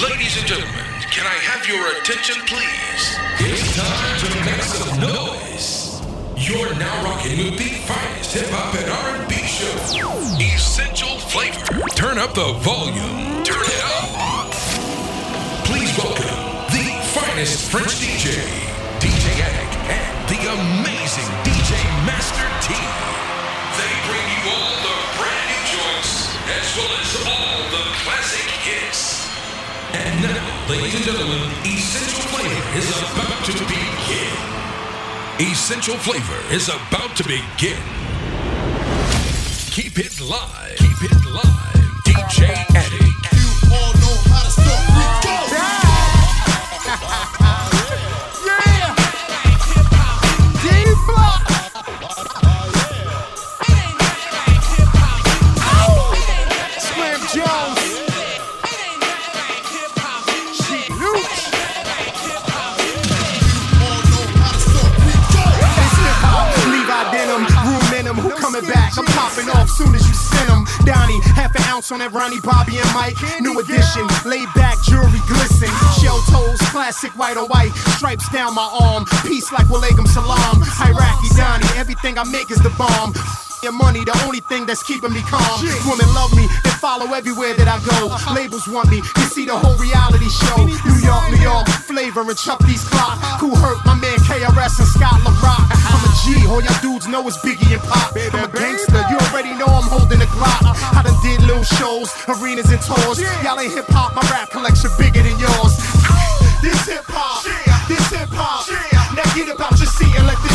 Ladies 0.00 0.38
and 0.38 0.46
gentlemen, 0.46 0.86
can 1.10 1.26
I 1.26 1.36
have 1.52 1.68
your 1.68 1.86
attention, 1.98 2.36
please? 2.46 3.04
It's 3.44 3.76
time 3.76 4.16
to 4.24 4.28
make 4.40 4.62
some 4.62 5.00
noise. 5.00 6.00
You're 6.34 6.74
now 6.78 7.04
rocking 7.04 7.36
with 7.36 7.58
the 7.58 7.68
finest 7.84 8.32
hip 8.32 8.48
hop 8.48 8.74
and 8.74 8.88
R&B 8.88 9.34
show, 9.44 9.68
Essential 10.40 11.18
Flavor. 11.28 11.84
Turn 11.94 12.16
up 12.16 12.32
the 12.32 12.54
volume. 12.64 13.44
Turn 13.44 13.60
it 13.60 13.82
up. 14.00 14.50
Please 15.68 15.92
welcome 15.98 16.40
the 16.72 16.88
finest 17.12 17.70
French 17.70 17.92
DJ, 18.00 18.32
DJ 18.96 19.28
Attic, 19.44 19.72
and 19.92 20.28
the 20.32 20.40
amazing 20.56 20.91
And 29.94 30.22
now, 30.22 30.68
ladies 30.70 30.94
and 30.94 31.04
gentlemen, 31.04 31.52
Essential 31.64 32.22
Flavor 32.32 32.78
is 32.78 32.88
about 33.12 33.44
to 33.44 33.52
begin. 33.68 34.32
Essential 35.38 35.96
Flavor 35.96 36.54
is 36.54 36.68
about 36.68 37.14
to 37.16 37.24
begin. 37.24 37.76
Keep 39.70 39.98
it 39.98 40.20
live. 40.20 40.76
Keep 40.78 41.10
it 41.10 41.24
live. 41.26 41.44
DJ 42.08 42.48
Addict. 42.74 43.20
You 43.36 43.48
all 43.72 43.92
know 44.00 44.16
how 44.32 44.44
to 44.48 44.61
half 71.82 71.90
an 71.90 72.02
ounce 72.02 72.12
on 72.12 72.12
that 72.12 72.12
Ronnie, 72.12 72.40
Bobby, 72.40 72.78
and 72.78 72.90
Mike. 72.94 73.18
New 73.40 73.58
edition, 73.58 74.06
laid 74.24 74.48
back, 74.54 74.78
jewelry 74.84 75.20
glisten. 75.26 75.70
Shell 76.00 76.20
toes, 76.30 76.60
classic 76.70 77.10
white 77.18 77.36
on 77.36 77.48
white. 77.48 77.72
Stripes 77.98 78.28
down 78.30 78.54
my 78.54 78.68
arm. 78.80 79.04
Peace 79.26 79.50
like 79.52 79.66
Walaikum 79.66 80.06
Salam. 80.06 80.62
Iraqi 80.80 81.28
Donnie, 81.36 81.66
everything 81.76 82.18
I 82.18 82.24
make 82.24 82.50
is 82.50 82.58
the 82.62 82.70
bomb. 82.78 83.14
Your 83.62 83.72
money, 83.72 84.04
the 84.04 84.14
only 84.26 84.40
thing 84.40 84.66
that's 84.66 84.82
keeping 84.82 85.12
me 85.12 85.22
calm. 85.22 85.62
Women 85.86 86.08
love 86.14 86.34
me, 86.34 86.46
follow 86.82 87.14
everywhere 87.14 87.54
that 87.54 87.70
I 87.70 87.78
go. 87.86 88.10
Labels 88.34 88.66
want 88.66 88.90
me, 88.90 88.98
you 88.98 89.26
see 89.30 89.46
the 89.46 89.54
whole 89.54 89.78
reality 89.78 90.26
show. 90.26 90.66
New 90.66 90.98
York, 90.98 91.30
New 91.30 91.38
York, 91.38 91.70
flavor 91.86 92.26
and 92.26 92.34
Chuck 92.34 92.58
these 92.66 92.82
clock. 92.82 93.22
Who 93.38 93.54
hurt 93.54 93.78
my 93.86 93.94
man 94.02 94.18
KRS 94.26 94.82
and 94.82 94.90
Scott 94.90 95.22
LaRock? 95.22 95.62
I'm 95.70 96.02
a 96.02 96.10
G, 96.26 96.42
all 96.50 96.58
y'all 96.58 96.74
dudes 96.82 97.06
know 97.06 97.22
it's 97.30 97.38
Biggie 97.46 97.70
and 97.70 97.82
Pop. 97.86 98.18
I'm 98.34 98.42
a 98.42 98.50
gangster, 98.50 98.98
you 98.98 99.16
already 99.30 99.54
know 99.54 99.70
I'm 99.70 99.86
holding 99.86 100.18
the 100.18 100.26
Glock. 100.34 100.66
I 100.66 101.06
done 101.06 101.14
did 101.22 101.38
little 101.46 101.62
shows, 101.62 102.10
arenas 102.26 102.74
and 102.74 102.82
tours. 102.82 103.22
Y'all 103.46 103.62
ain't 103.62 103.70
hip 103.70 103.86
hop, 103.86 104.18
my 104.18 104.26
rap 104.26 104.50
collection 104.50 104.90
bigger 104.98 105.22
than 105.22 105.38
yours. 105.38 105.78
This 106.66 106.82
hip 106.90 107.06
hop, 107.06 107.46
this 107.86 108.10
hip 108.10 108.26
hop. 108.34 108.66
Now 109.14 109.22
get 109.38 109.54
about 109.54 109.78
your 109.78 109.86
seat 109.86 110.10
and 110.18 110.26
let 110.26 110.38
the 110.42 110.51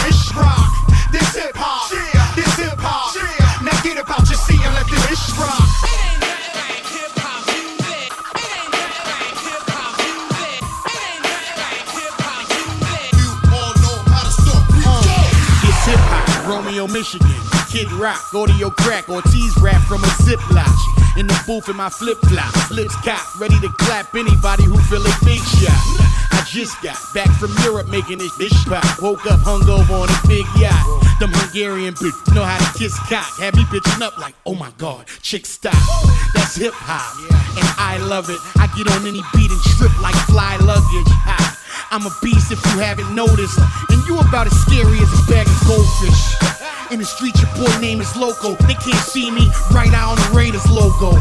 Romeo, 16.47 16.87
Michigan. 16.87 17.27
Kid 17.69 17.91
Rock, 17.93 18.33
audio 18.33 18.69
crack, 18.69 19.09
or 19.09 19.15
Ortiz 19.15 19.53
rap 19.61 19.81
from 19.83 20.03
a 20.03 20.07
ziplock. 20.23 20.71
In 21.17 21.27
the 21.27 21.37
booth 21.45 21.67
in 21.67 21.75
my 21.75 21.89
flip 21.89 22.17
flop, 22.29 22.71
lips 22.71 22.95
cocked, 23.03 23.39
ready 23.39 23.59
to 23.59 23.69
clap 23.79 24.15
anybody 24.15 24.63
who 24.63 24.77
feel 24.87 25.01
a 25.01 25.13
big 25.25 25.41
shot. 25.59 25.75
I 26.31 26.45
just 26.47 26.81
got 26.81 26.95
back 27.13 27.29
from 27.37 27.51
Europe 27.63 27.89
making 27.89 28.19
this 28.19 28.31
bitch 28.39 28.55
pop. 28.65 29.01
Woke 29.01 29.25
up 29.25 29.41
hungover 29.41 30.01
on 30.01 30.09
a 30.09 30.27
big 30.27 30.45
yacht. 30.57 30.79
Them 31.19 31.31
Hungarian 31.33 31.93
bitch 31.95 32.15
know 32.33 32.43
how 32.45 32.57
to 32.57 32.79
kiss 32.79 32.97
cock. 33.09 33.27
Had 33.39 33.55
me 33.55 33.63
bitching 33.63 34.01
up 34.01 34.17
like, 34.17 34.35
oh 34.45 34.55
my 34.55 34.71
god, 34.77 35.07
chick 35.21 35.45
stop. 35.45 35.75
That's 36.33 36.55
hip 36.55 36.73
hop, 36.73 37.17
and 37.57 37.67
I 37.77 37.97
love 38.07 38.29
it. 38.29 38.39
I 38.55 38.67
get 38.77 38.87
on 38.95 39.05
any 39.05 39.21
beat 39.35 39.51
and 39.51 39.61
strip 39.75 39.91
like 40.01 40.15
fly 40.31 40.55
luggage. 40.63 41.11
Ha. 41.27 41.56
I'm 41.91 42.05
a 42.05 42.11
beast 42.21 42.51
if 42.51 42.59
you 42.73 42.79
haven't 42.79 43.13
noticed. 43.15 43.57
And 43.89 43.99
you 44.07 44.19
about 44.19 44.47
as 44.47 44.55
scary 44.61 44.99
as 44.99 45.11
a 45.11 45.23
bag 45.31 45.47
of 45.47 45.59
goldfish. 45.67 46.21
In 46.91 46.99
the 46.99 47.05
street, 47.05 47.35
your 47.39 47.51
boy 47.55 47.71
name 47.79 48.01
is 48.01 48.15
Loco. 48.15 48.55
They 48.67 48.75
can't 48.75 49.03
see 49.03 49.31
me 49.31 49.51
right 49.71 49.93
out 49.93 50.15
on 50.15 50.17
the 50.17 50.31
Raiders 50.35 50.65
logo. 50.71 51.11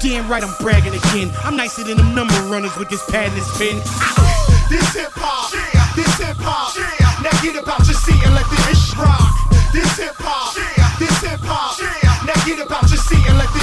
Damn 0.00 0.28
right, 0.28 0.42
I'm 0.42 0.54
bragging 0.60 0.94
again. 0.94 1.30
I'm 1.44 1.56
nicer 1.56 1.84
than 1.84 1.96
them 1.96 2.14
number 2.14 2.34
runners 2.50 2.76
with 2.76 2.88
this 2.90 3.04
pad 3.10 3.30
and 3.30 3.36
this 3.36 3.50
pen. 3.58 3.82
This 4.72 4.94
hip 4.94 5.12
hop, 5.12 5.52
yeah. 5.52 5.84
this 5.92 6.08
hip 6.16 6.40
hop. 6.40 6.72
Yeah. 6.72 7.04
Now 7.20 7.36
get 7.44 7.60
about 7.60 7.84
your 7.84 7.92
seat 7.92 8.16
and 8.24 8.32
let 8.32 8.48
the 8.48 8.56
ish 8.72 8.96
rock. 8.96 9.28
This 9.68 10.00
hip 10.00 10.16
hop, 10.16 10.56
yeah. 10.56 10.96
this 10.96 11.12
hip 11.20 11.44
hop. 11.44 11.76
Now 12.24 12.32
get 12.48 12.56
about 12.56 12.88
your 12.88 12.96
seat 12.96 13.20
and 13.28 13.36
let 13.36 13.52
the 13.52 13.61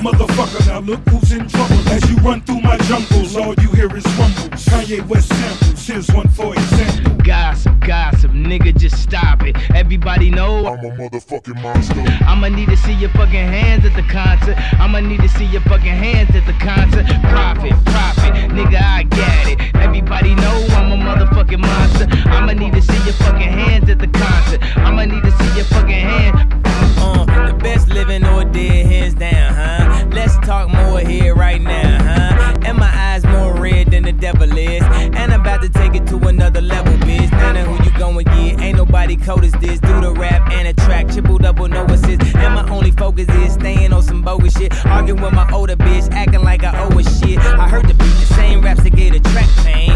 motherfucker, 0.00 0.66
now 0.66 0.80
look 0.80 1.00
who's 1.08 1.32
in 1.32 1.48
trouble. 1.48 1.88
As 1.88 2.08
you 2.10 2.16
run 2.18 2.40
through 2.42 2.60
my 2.62 2.76
jungles, 2.78 3.36
all 3.36 3.54
you 3.54 3.70
hear 3.72 3.94
is 3.96 4.04
rumbles. 4.18 4.64
Kanye 4.66 5.06
West 5.06 5.28
samples, 5.28 5.86
here's 5.86 6.08
one 6.10 6.28
for 6.28 6.52
example. 6.54 7.14
Gossip, 7.24 7.78
gossip, 7.80 8.19
nigga, 8.44 8.76
just 8.76 9.02
stop 9.02 9.42
it. 9.42 9.56
Everybody 9.74 10.30
know 10.30 10.66
I'm 10.66 10.84
a 10.84 10.90
motherfucking 10.90 11.60
monster. 11.62 12.00
I'ma 12.24 12.48
need 12.48 12.68
to 12.68 12.76
see 12.76 12.94
your 12.94 13.10
fucking 13.10 13.34
hands 13.34 13.84
at 13.84 13.94
the 13.94 14.02
concert. 14.02 14.56
I'ma 14.80 15.00
need 15.00 15.20
to 15.20 15.28
see 15.28 15.46
your 15.46 15.62
fucking 15.62 15.96
hands 16.04 16.34
at 16.34 16.46
the 16.46 16.52
concert. 16.64 17.06
Profit, 17.28 17.72
profit, 17.86 18.32
nigga, 18.50 18.80
I 18.80 19.02
get 19.04 19.48
it. 19.48 19.76
Everybody 19.76 20.34
know 20.34 20.66
I'm 20.70 20.92
a 20.92 20.96
motherfucking 20.96 21.60
monster. 21.60 22.06
I'ma 22.28 22.52
need 22.52 22.72
to 22.74 22.82
see 22.82 23.04
your 23.04 23.14
fucking 23.14 23.48
hands 23.48 23.88
at 23.90 23.98
the 23.98 24.08
concert. 24.08 24.60
I'ma 24.78 25.04
need 25.04 25.22
to 25.22 25.32
see 25.32 25.56
your 25.56 25.64
fucking 25.66 25.90
hand. 25.90 26.54
Uh, 26.98 27.24
the 27.46 27.54
best 27.54 27.88
living 27.88 28.24
or 28.26 28.44
dead, 28.44 28.86
hands 28.86 29.14
down, 29.14 29.54
huh? 29.54 30.06
Let's 30.12 30.36
talk 30.46 30.68
more 30.68 31.00
here 31.00 31.34
right 31.34 31.60
now, 31.60 32.02
huh? 32.02 32.56
And 32.64 32.78
my 32.78 32.90
eyes 32.92 33.24
more 33.24 33.49
red 33.70 33.90
than 33.90 34.04
the 34.04 34.12
devil 34.12 34.50
is. 34.56 34.82
And 34.82 35.32
I'm 35.32 35.40
about 35.40 35.62
to 35.62 35.68
take 35.68 35.94
it 35.94 36.06
to 36.08 36.16
another 36.28 36.60
level, 36.60 36.92
bitch. 37.06 37.30
Now 37.30 37.64
who 37.64 37.84
you 37.84 37.90
going 37.98 38.24
get. 38.26 38.60
Ain't 38.60 38.76
nobody 38.76 39.16
cold 39.16 39.44
as 39.44 39.52
this. 39.52 39.80
Do 39.80 40.00
the 40.00 40.12
rap 40.12 40.50
and 40.52 40.68
a 40.68 40.74
track, 40.84 41.08
triple 41.08 41.38
double, 41.38 41.68
no 41.68 41.84
assist. 41.86 42.22
And 42.36 42.54
my 42.54 42.68
only 42.70 42.90
focus 42.92 43.28
is 43.28 43.54
staying 43.54 43.92
on 43.92 44.02
some 44.02 44.22
bogus 44.22 44.56
shit. 44.56 44.72
Arguing 44.86 45.22
with 45.22 45.32
my 45.32 45.50
older 45.52 45.76
bitch, 45.76 46.10
acting 46.12 46.42
like 46.42 46.64
I 46.64 46.72
owe 46.84 46.98
a 46.98 47.02
shit. 47.02 47.38
I 47.38 47.68
heard 47.68 47.86
the 47.86 47.94
beat, 47.94 48.16
the 48.22 48.34
same 48.34 48.62
raps 48.62 48.82
that 48.82 48.94
get 48.94 49.14
a 49.14 49.20
track 49.20 49.48
pain. 49.64 49.90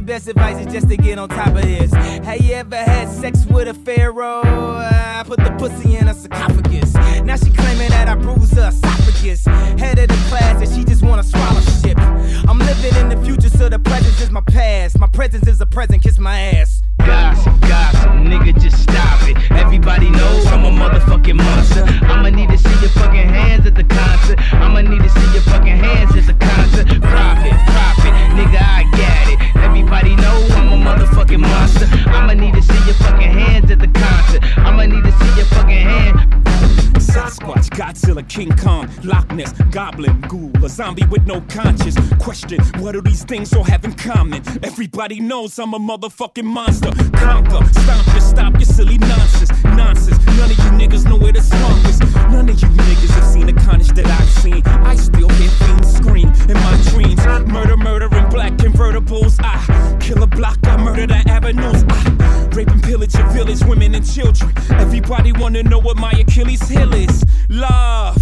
Best 0.00 0.28
advice 0.28 0.66
is 0.66 0.72
just 0.72 0.88
to 0.88 0.96
get 0.96 1.18
on 1.18 1.28
top 1.28 1.48
of 1.48 1.62
this. 1.62 1.92
Have 1.92 2.40
you 2.40 2.54
ever 2.54 2.89
zombie 40.80 41.04
with 41.10 41.26
no 41.26 41.42
conscience. 41.42 41.94
Question, 42.18 42.58
what 42.80 42.92
do 42.92 43.02
these 43.02 43.22
things 43.22 43.52
all 43.52 43.64
have 43.64 43.84
in 43.84 43.92
common? 43.92 44.42
Everybody 44.64 45.20
knows 45.20 45.58
I'm 45.58 45.74
a 45.74 45.78
motherfucking 45.78 46.44
monster. 46.44 46.90
Conquer, 47.12 47.62
stomp 47.80 48.06
your, 48.06 48.20
stop 48.20 48.52
your 48.54 48.64
silly 48.76 48.96
nonsense. 48.96 49.50
Nonsense, 49.64 50.18
none 50.38 50.50
of 50.50 50.56
you 50.56 50.70
niggas 50.80 51.04
know 51.04 51.18
where 51.18 51.32
the 51.32 51.42
swamp 51.42 51.84
is. 51.84 52.00
None 52.32 52.48
of 52.48 52.62
you 52.62 52.68
niggas 52.68 53.10
have 53.10 53.26
seen 53.26 53.46
the 53.48 53.52
carnage 53.52 53.88
that 53.88 54.06
I've 54.06 54.30
seen. 54.42 54.62
I 54.64 54.96
still 54.96 55.28
hear 55.28 55.50
fiends 55.50 55.96
scream 55.98 56.32
in 56.48 56.54
my 56.54 56.76
dreams. 56.88 57.20
Murder, 57.52 57.76
murder 57.76 58.08
in 58.16 58.30
black 58.30 58.54
convertibles. 58.54 59.38
I 59.40 59.98
kill 60.00 60.22
a 60.22 60.26
block, 60.26 60.56
I 60.62 60.78
murder 60.78 61.06
the 61.06 61.22
avenues. 61.28 61.84
I 61.90 62.48
rape 62.56 62.68
and 62.68 62.82
pillage 62.82 63.14
your 63.14 63.28
village, 63.28 63.62
women 63.64 63.94
and 63.94 64.06
children. 64.14 64.50
Everybody 64.70 65.32
wanna 65.32 65.62
know 65.62 65.78
what 65.78 65.98
my 65.98 66.12
Achilles 66.12 66.66
heel 66.68 66.94
is. 66.94 67.22
Love, 67.50 68.16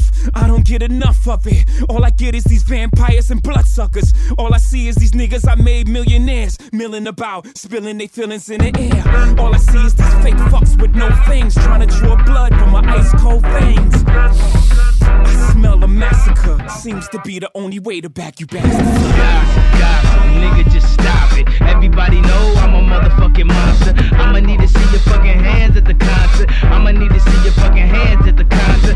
get 0.69 0.83
enough 0.83 1.27
of 1.27 1.47
it. 1.47 1.65
All 1.89 2.05
I 2.05 2.11
get 2.11 2.35
is 2.35 2.45
these 2.45 2.63
vampires 2.63 3.31
and 3.31 3.43
bloodsuckers. 3.43 4.13
All 4.37 4.53
I 4.53 4.59
see 4.59 4.89
is 4.89 4.97
these 4.97 5.13
niggas 5.13 5.49
I 5.49 5.55
made 5.55 5.89
millionaires, 5.89 6.59
milling 6.73 7.07
about, 7.07 7.47
spilling 7.57 7.97
their 7.97 8.09
feelings 8.09 8.51
in 8.51 8.61
the 8.61 8.73
air. 8.79 9.41
All 9.41 9.55
I 9.55 9.59
see 9.59 9.79
is 9.79 9.95
these 9.95 10.15
fake 10.23 10.41
fucks 10.53 10.79
with 10.81 10.95
no 10.95 11.09
things, 11.27 11.55
trying 11.55 11.89
to 11.89 11.99
draw 11.99 12.23
blood 12.23 12.51
from 12.59 12.73
my 12.73 12.83
ice 12.85 13.11
cold 13.21 13.43
veins. 13.47 14.05
I 14.07 15.53
smell 15.53 15.83
a 15.83 15.89
massacre. 15.89 16.59
Seems 16.69 17.09
to 17.09 17.21
be 17.25 17.39
the 17.39 17.51
only 17.55 17.79
way 17.79 18.03
to 18.03 18.11
back 18.11 18.39
you 18.39 18.47
bastards. 18.47 18.77
Gossip, 18.77 19.81
gossip, 19.81 20.21
nigga, 20.43 20.71
just 20.71 20.93
stop 20.93 21.33
it. 21.39 21.49
Everybody 21.63 22.21
know 22.21 22.55
I'm 22.59 22.75
a 22.75 22.83
motherfucking 22.83 23.47
monster. 23.47 23.95
I'ma 24.15 24.41
need 24.41 24.61
to 24.61 24.69
see 24.69 24.91
your 24.91 25.01
fucking 25.01 25.41
hands 25.41 25.77
at 25.77 25.87
the 25.87 25.95
concert. 25.95 26.51
I'ma 26.65 26.91
need 26.91 27.11
to 27.11 27.21
see 27.21 27.43
your 27.43 27.53
fucking 27.53 27.89
hands 27.89 28.27
at 28.27 28.37
the 28.37 28.45
concert. 28.45 28.88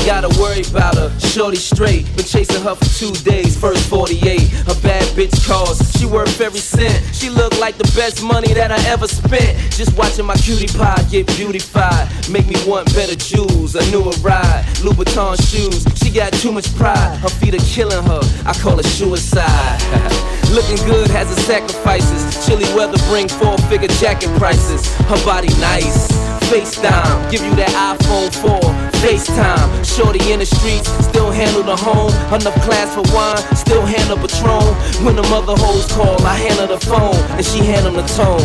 Ain't 0.00 0.06
gotta 0.06 0.40
worry 0.40 0.62
about 0.62 0.94
her. 0.96 1.10
Shorty 1.20 1.56
straight. 1.56 2.04
Been 2.16 2.24
chasing 2.24 2.62
her 2.62 2.74
for 2.74 2.84
two 2.98 3.12
days. 3.22 3.56
First 3.56 3.88
48. 3.88 4.20
A 4.68 4.74
bad 4.82 5.02
bitch 5.16 5.34
calls. 5.46 5.78
She 5.98 6.06
worth 6.06 6.40
every 6.40 6.60
cent. 6.60 7.02
She 7.14 7.30
look 7.30 7.58
like 7.58 7.76
the 7.76 7.90
best 7.96 8.22
money 8.22 8.52
that 8.54 8.70
I 8.70 8.80
ever 8.88 9.06
spent. 9.06 9.56
Just 9.72 9.96
watching 9.96 10.26
my 10.26 10.36
cutie 10.36 10.66
pie 10.66 11.02
get 11.10 11.26
beautified. 11.36 12.08
Make 12.30 12.46
me 12.46 12.56
want 12.66 12.92
better 12.94 13.16
jewels. 13.16 13.74
A 13.74 13.90
newer 13.90 14.12
ride. 14.20 14.64
Louboutin 14.80 15.36
shoes. 15.50 15.84
She 15.96 16.10
got 16.10 16.32
too 16.34 16.52
much 16.52 16.74
pride. 16.76 17.18
Her 17.18 17.28
feet 17.28 17.54
are 17.54 17.66
killing 17.66 18.04
her. 18.04 18.20
I 18.46 18.54
call 18.54 18.78
it 18.78 18.86
suicide. 18.86 19.80
Looking 20.50 20.84
good 20.86 21.10
has 21.10 21.30
its 21.30 21.44
sacrifices. 21.44 22.46
Chilly 22.46 22.66
weather 22.74 22.98
bring 23.08 23.28
four 23.28 23.56
figure 23.68 23.88
jacket 24.00 24.30
prices. 24.38 24.86
Her 25.06 25.24
body 25.24 25.48
nice. 25.60 26.10
FaceTime, 26.50 27.30
give 27.30 27.44
you 27.44 27.54
that 27.54 27.70
iPhone 27.70 28.34
4. 28.34 28.79
FaceTime, 29.00 29.68
shorty 29.80 30.20
in 30.30 30.40
the 30.40 30.46
streets, 30.46 30.88
still 31.08 31.30
handle 31.30 31.62
the 31.62 31.74
home. 31.74 32.12
Enough 32.36 32.54
class 32.60 32.92
for 32.94 33.00
wine, 33.16 33.40
still 33.56 33.80
handle 33.80 34.18
Patron. 34.18 34.76
When 35.04 35.16
the 35.16 35.22
mother 35.32 35.56
hoes 35.56 35.90
call, 35.90 36.20
I 36.20 36.36
handle 36.36 36.68
the 36.68 36.80
phone, 36.84 37.16
and 37.40 37.44
she 37.44 37.64
handle 37.64 37.92
the 37.96 38.04
tone. 38.12 38.44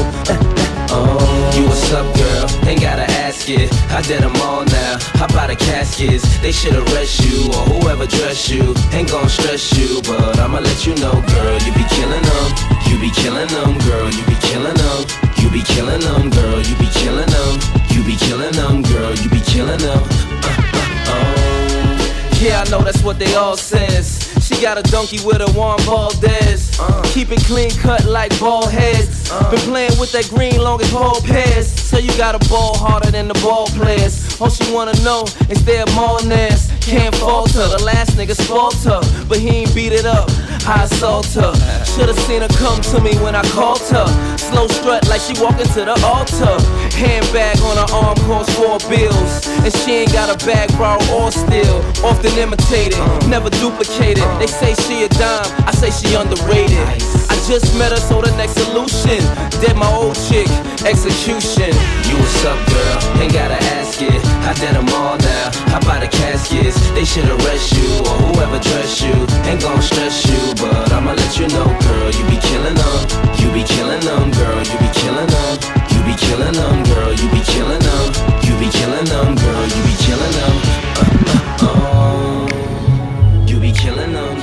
Oh, 0.95 1.51
you 1.59 1.67
what's 1.67 1.91
up, 1.91 2.07
girl? 2.15 2.47
Ain't 2.69 2.79
gotta 2.79 3.03
ask 3.27 3.49
it. 3.49 3.67
I 3.91 4.01
did 4.01 4.23
them 4.23 4.35
all 4.47 4.63
now. 4.63 4.97
How 5.19 5.25
about 5.25 5.49
the 5.49 5.57
caskets? 5.57 6.23
They 6.39 6.53
should 6.53 6.75
arrest 6.87 7.19
you 7.19 7.51
or 7.51 7.63
whoever 7.75 8.07
dressed 8.07 8.47
you. 8.47 8.73
Ain't 8.95 9.11
gon' 9.11 9.27
stress 9.27 9.75
you, 9.75 10.01
but 10.07 10.39
I'ma 10.39 10.59
let 10.59 10.87
you 10.87 10.95
know, 11.03 11.19
girl. 11.35 11.55
You 11.67 11.73
be 11.75 11.83
killing 11.91 12.23
them. 12.23 12.47
You 12.87 12.95
be 12.95 13.11
killing 13.11 13.51
them, 13.51 13.75
girl. 13.83 14.07
You 14.07 14.23
be 14.23 14.39
killing 14.39 14.77
them. 14.79 14.99
You 15.35 15.49
be 15.51 15.61
killing 15.67 15.99
them, 15.99 16.29
girl. 16.31 16.63
You 16.63 16.75
be 16.79 16.87
killing 16.95 17.27
them. 17.27 17.84
You 17.95 18.03
be 18.03 18.17
killing 18.17 18.51
them, 18.51 18.81
girl. 18.81 19.15
You 19.15 19.29
be 19.29 19.39
killing 19.39 19.79
them. 19.79 20.03
Uh, 20.03 20.51
uh, 20.51 21.05
oh. 21.07 22.39
Yeah, 22.41 22.61
I 22.61 22.69
know 22.69 22.81
that's 22.81 23.01
what 23.01 23.17
they 23.17 23.33
all 23.35 23.55
says. 23.55 24.33
She 24.45 24.61
got 24.61 24.77
a 24.77 24.83
donkey 24.91 25.19
with 25.25 25.39
a 25.39 25.49
Juan 25.57 25.79
Valdez. 25.79 26.77
Keep 27.13 27.31
it 27.31 27.39
clean 27.45 27.71
cut 27.71 28.03
like 28.03 28.37
ball 28.37 28.67
heads. 28.67 29.29
Been 29.49 29.59
playing 29.61 29.97
with 29.97 30.11
that 30.11 30.27
green 30.29 30.61
long 30.61 30.81
as 30.81 30.91
ball 30.91 31.21
pairs. 31.21 31.71
So 31.71 31.97
you 31.97 32.15
got 32.17 32.35
a 32.35 32.49
ball 32.49 32.75
harder 32.77 33.11
than 33.11 33.29
the 33.29 33.33
ball 33.35 33.67
players. 33.67 34.39
All 34.41 34.49
she 34.49 34.71
wanna 34.73 34.93
know 35.01 35.23
is 35.49 35.63
their 35.63 35.85
Martinez. 35.95 36.69
Can't 36.81 37.15
falter. 37.15 37.65
The 37.69 37.81
last 37.83 38.17
nigga 38.17 38.35
spoiled 38.35 38.75
her, 38.83 39.01
but 39.29 39.39
he 39.39 39.47
ain't 39.63 39.73
beat 39.73 39.93
it 39.93 40.05
up. 40.05 40.29
I 40.67 40.83
assault 40.83 41.27
her. 41.37 41.53
Should've 41.85 42.17
seen 42.25 42.41
her 42.41 42.49
come 42.57 42.81
to 42.93 42.99
me 42.99 43.13
when 43.21 43.35
I 43.35 43.43
called 43.53 43.85
her. 43.93 44.07
Slow 44.37 44.67
strut 44.67 45.07
like 45.07 45.21
she 45.21 45.37
walking 45.39 45.69
to 45.77 45.85
the 45.85 45.97
altar. 46.01 46.57
Handbag 46.97 47.61
on 47.61 47.77
her 47.77 47.89
arm 47.93 48.17
cost 48.25 48.49
four 48.57 48.79
bills. 48.89 49.45
And 49.61 49.71
she 49.85 50.03
ain't 50.03 50.13
got 50.13 50.33
a 50.33 50.37
bag, 50.45 50.73
bra 50.77 50.97
or 51.13 51.31
steal. 51.31 51.77
Often 52.01 52.33
imitated, 52.37 52.97
never 53.29 53.49
duplicated. 53.49 54.25
They 54.41 54.47
say 54.47 54.73
she 54.73 55.03
a 55.03 55.09
dime, 55.09 55.45
I 55.69 55.71
say 55.71 55.91
she 55.93 56.15
underrated. 56.15 56.81
I 57.29 57.35
just 57.45 57.77
met 57.77 57.91
her, 57.91 58.01
so 58.01 58.21
the 58.21 58.35
next 58.35 58.57
solution. 58.57 59.21
Dead 59.61 59.77
my 59.77 59.91
old 59.93 60.15
chick, 60.27 60.49
execution. 60.81 61.69
You 62.09 62.17
a 62.17 62.49
up, 62.49 62.59
girl? 62.69 63.21
Ain't 63.21 63.33
gotta 63.33 63.61
ask 63.77 64.01
it. 64.01 64.34
I 64.45 64.53
did 64.53 64.75
them 64.75 64.87
all 64.93 65.17
now. 65.17 65.49
I 65.73 65.79
buy 65.81 65.99
the 65.99 66.07
caskets? 66.07 66.77
They 66.91 67.03
should 67.03 67.25
arrest 67.25 67.73
you 67.73 67.89
or 68.05 68.15
whoever 68.29 68.59
dressed 68.59 69.01
you. 69.01 69.15
Ain't 69.49 69.61
gon' 69.61 69.81
stress 69.81 70.21
you, 70.29 70.37
but 70.61 70.91
I'ma 70.93 71.13
let 71.13 71.33
you 71.39 71.47
know, 71.49 71.65
girl. 71.65 72.09
You 72.13 72.23
be 72.29 72.37
killing 72.37 72.77
them. 72.77 72.99
You 73.41 73.49
be 73.49 73.63
killing 73.65 74.05
them, 74.05 74.29
girl. 74.37 74.61
You 74.61 74.77
be 74.77 74.89
killing 74.93 75.25
them. 75.25 75.53
You 75.89 75.99
be 76.05 76.13
killing 76.13 76.53
them, 76.53 76.83
girl. 76.85 77.11
You 77.11 77.27
be 77.33 77.41
killing 77.41 77.81
them. 77.81 78.05
You 78.45 78.53
be 78.61 78.69
killing 78.69 79.05
them, 79.09 79.33
girl. 79.33 79.65
You 79.65 79.81
be 79.81 79.95
killing 80.05 80.33
them. 80.37 80.55
Uh, 80.93 81.65
uh, 81.65 81.81
oh. 81.89 83.45
You 83.47 83.59
be 83.59 83.71
killing 83.71 84.13
them. 84.13 84.35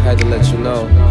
Had 0.00 0.18
to 0.20 0.26
let 0.26 0.46
you 0.50 0.58
know. 0.58 1.09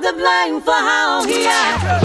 the 0.00 0.12
blame 0.14 0.60
for 0.60 0.72
how 0.72 1.22
he 1.24 1.44
acts. 1.46 1.99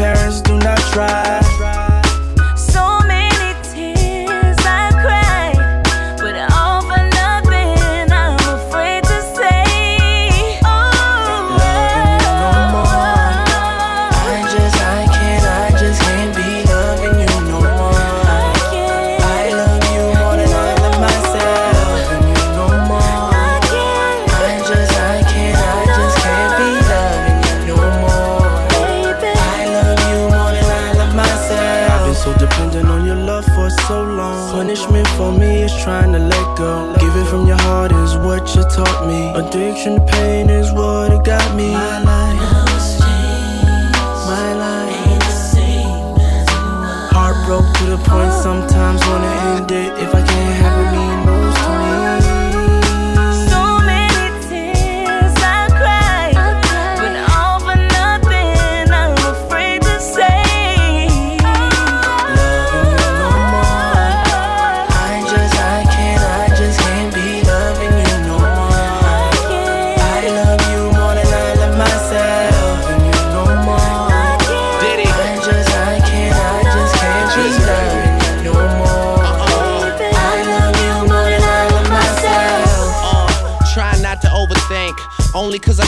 parents 0.00 0.40
do 0.40 0.56
not 0.56 0.78
try. 0.94 1.69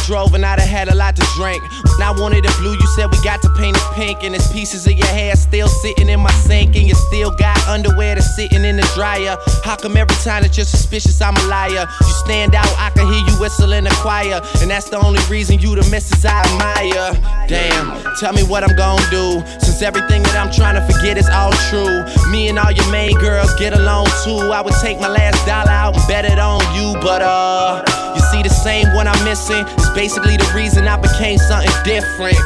drove 0.06 0.35
and 0.35 0.44
I'd 0.44 0.61
have 0.61 0.68
had 0.68 0.88
a 0.88 0.94
lot 0.94 1.16
to 1.16 1.26
drink. 1.35 1.62
When 1.62 2.02
I 2.02 2.12
wanted 2.16 2.44
it 2.44 2.54
blue, 2.59 2.73
you 2.73 2.87
said 2.94 3.11
we 3.11 3.23
got 3.23 3.42
to 3.42 3.50
paint 3.50 3.76
it 3.76 3.82
pink. 3.94 4.23
And 4.23 4.35
there's 4.35 4.50
pieces 4.52 4.87
of 4.87 4.92
your 4.92 5.09
hair 5.09 5.35
still 5.37 5.68
sitting 5.68 6.09
in 6.09 6.21
my 6.21 6.30
sink. 6.32 6.76
And 6.76 6.87
you 6.87 6.94
still 6.94 7.30
got 7.30 7.56
underwear 7.68 8.14
that's 8.14 8.35
sitting 8.37 8.64
in 8.64 8.76
the 8.76 8.90
dryer. 8.94 9.37
How 9.64 9.76
come 9.76 9.97
every 9.97 10.16
time 10.16 10.42
that 10.42 10.56
you're 10.56 10.66
suspicious, 10.66 11.21
I'm 11.21 11.37
a 11.37 11.47
liar? 11.49 11.87
You 12.00 12.14
stand 12.25 12.54
out, 12.54 12.68
I 12.78 12.90
can 12.90 13.06
hear 13.06 13.23
you 13.26 13.40
whistle 13.40 13.73
in 13.73 13.85
the 13.85 13.94
choir. 14.00 14.40
And 14.61 14.71
that's 14.71 14.88
the 14.88 14.99
only 14.99 15.21
reason 15.28 15.59
you 15.59 15.75
the 15.75 15.88
missus 15.90 16.25
I 16.25 16.42
admire. 16.42 17.49
Damn, 17.49 18.16
tell 18.16 18.32
me 18.32 18.42
what 18.42 18.64
I'm 18.64 18.76
gonna 18.76 19.02
do. 19.11 19.42
Since 19.61 19.82
everything 19.82 20.23
that 20.23 20.37
I'm 20.37 20.52
trying 20.52 20.75
to 20.75 20.92
forget 20.92 21.18
is 21.18 21.28
all 21.28 21.52
true. 21.71 22.04
Me 22.30 22.49
and 22.49 22.59
all 22.59 22.73
your 22.73 22.90
main 22.90 23.18
girls 23.18 23.54
get 23.54 23.75
along 23.75 24.06
too. 24.25 24.52
I 24.52 24.61
would 24.61 24.75
take 24.82 25.00
my 25.00 25.09
last 25.09 25.44
dollar 25.47 25.71
out 25.71 25.97
and 25.97 26.06
bet 26.09 26.25
it 26.25 26.38
on 26.38 26.61
you, 26.75 26.94
but 27.00 27.23
uh. 27.23 28.01
See, 28.32 28.42
the 28.42 28.48
same 28.48 28.94
one 28.94 29.06
I'm 29.06 29.24
missing 29.24 29.66
is 29.76 29.90
basically 29.90 30.38
the 30.38 30.50
reason 30.56 30.88
I 30.88 30.96
became 30.96 31.36
something 31.36 31.68
different. 31.84 32.38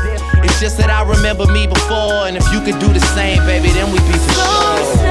It's 0.42 0.58
just 0.58 0.78
that 0.78 0.90
I 0.90 1.02
remember 1.06 1.46
me 1.46 1.68
before, 1.68 2.26
and 2.26 2.36
if 2.36 2.42
you 2.52 2.60
could 2.60 2.80
do 2.80 2.92
the 2.92 2.98
same, 3.14 3.38
baby, 3.46 3.68
then 3.68 3.92
we'd 3.92 4.02
be 4.10 4.18
for 4.18 4.32
sure. 4.34 5.05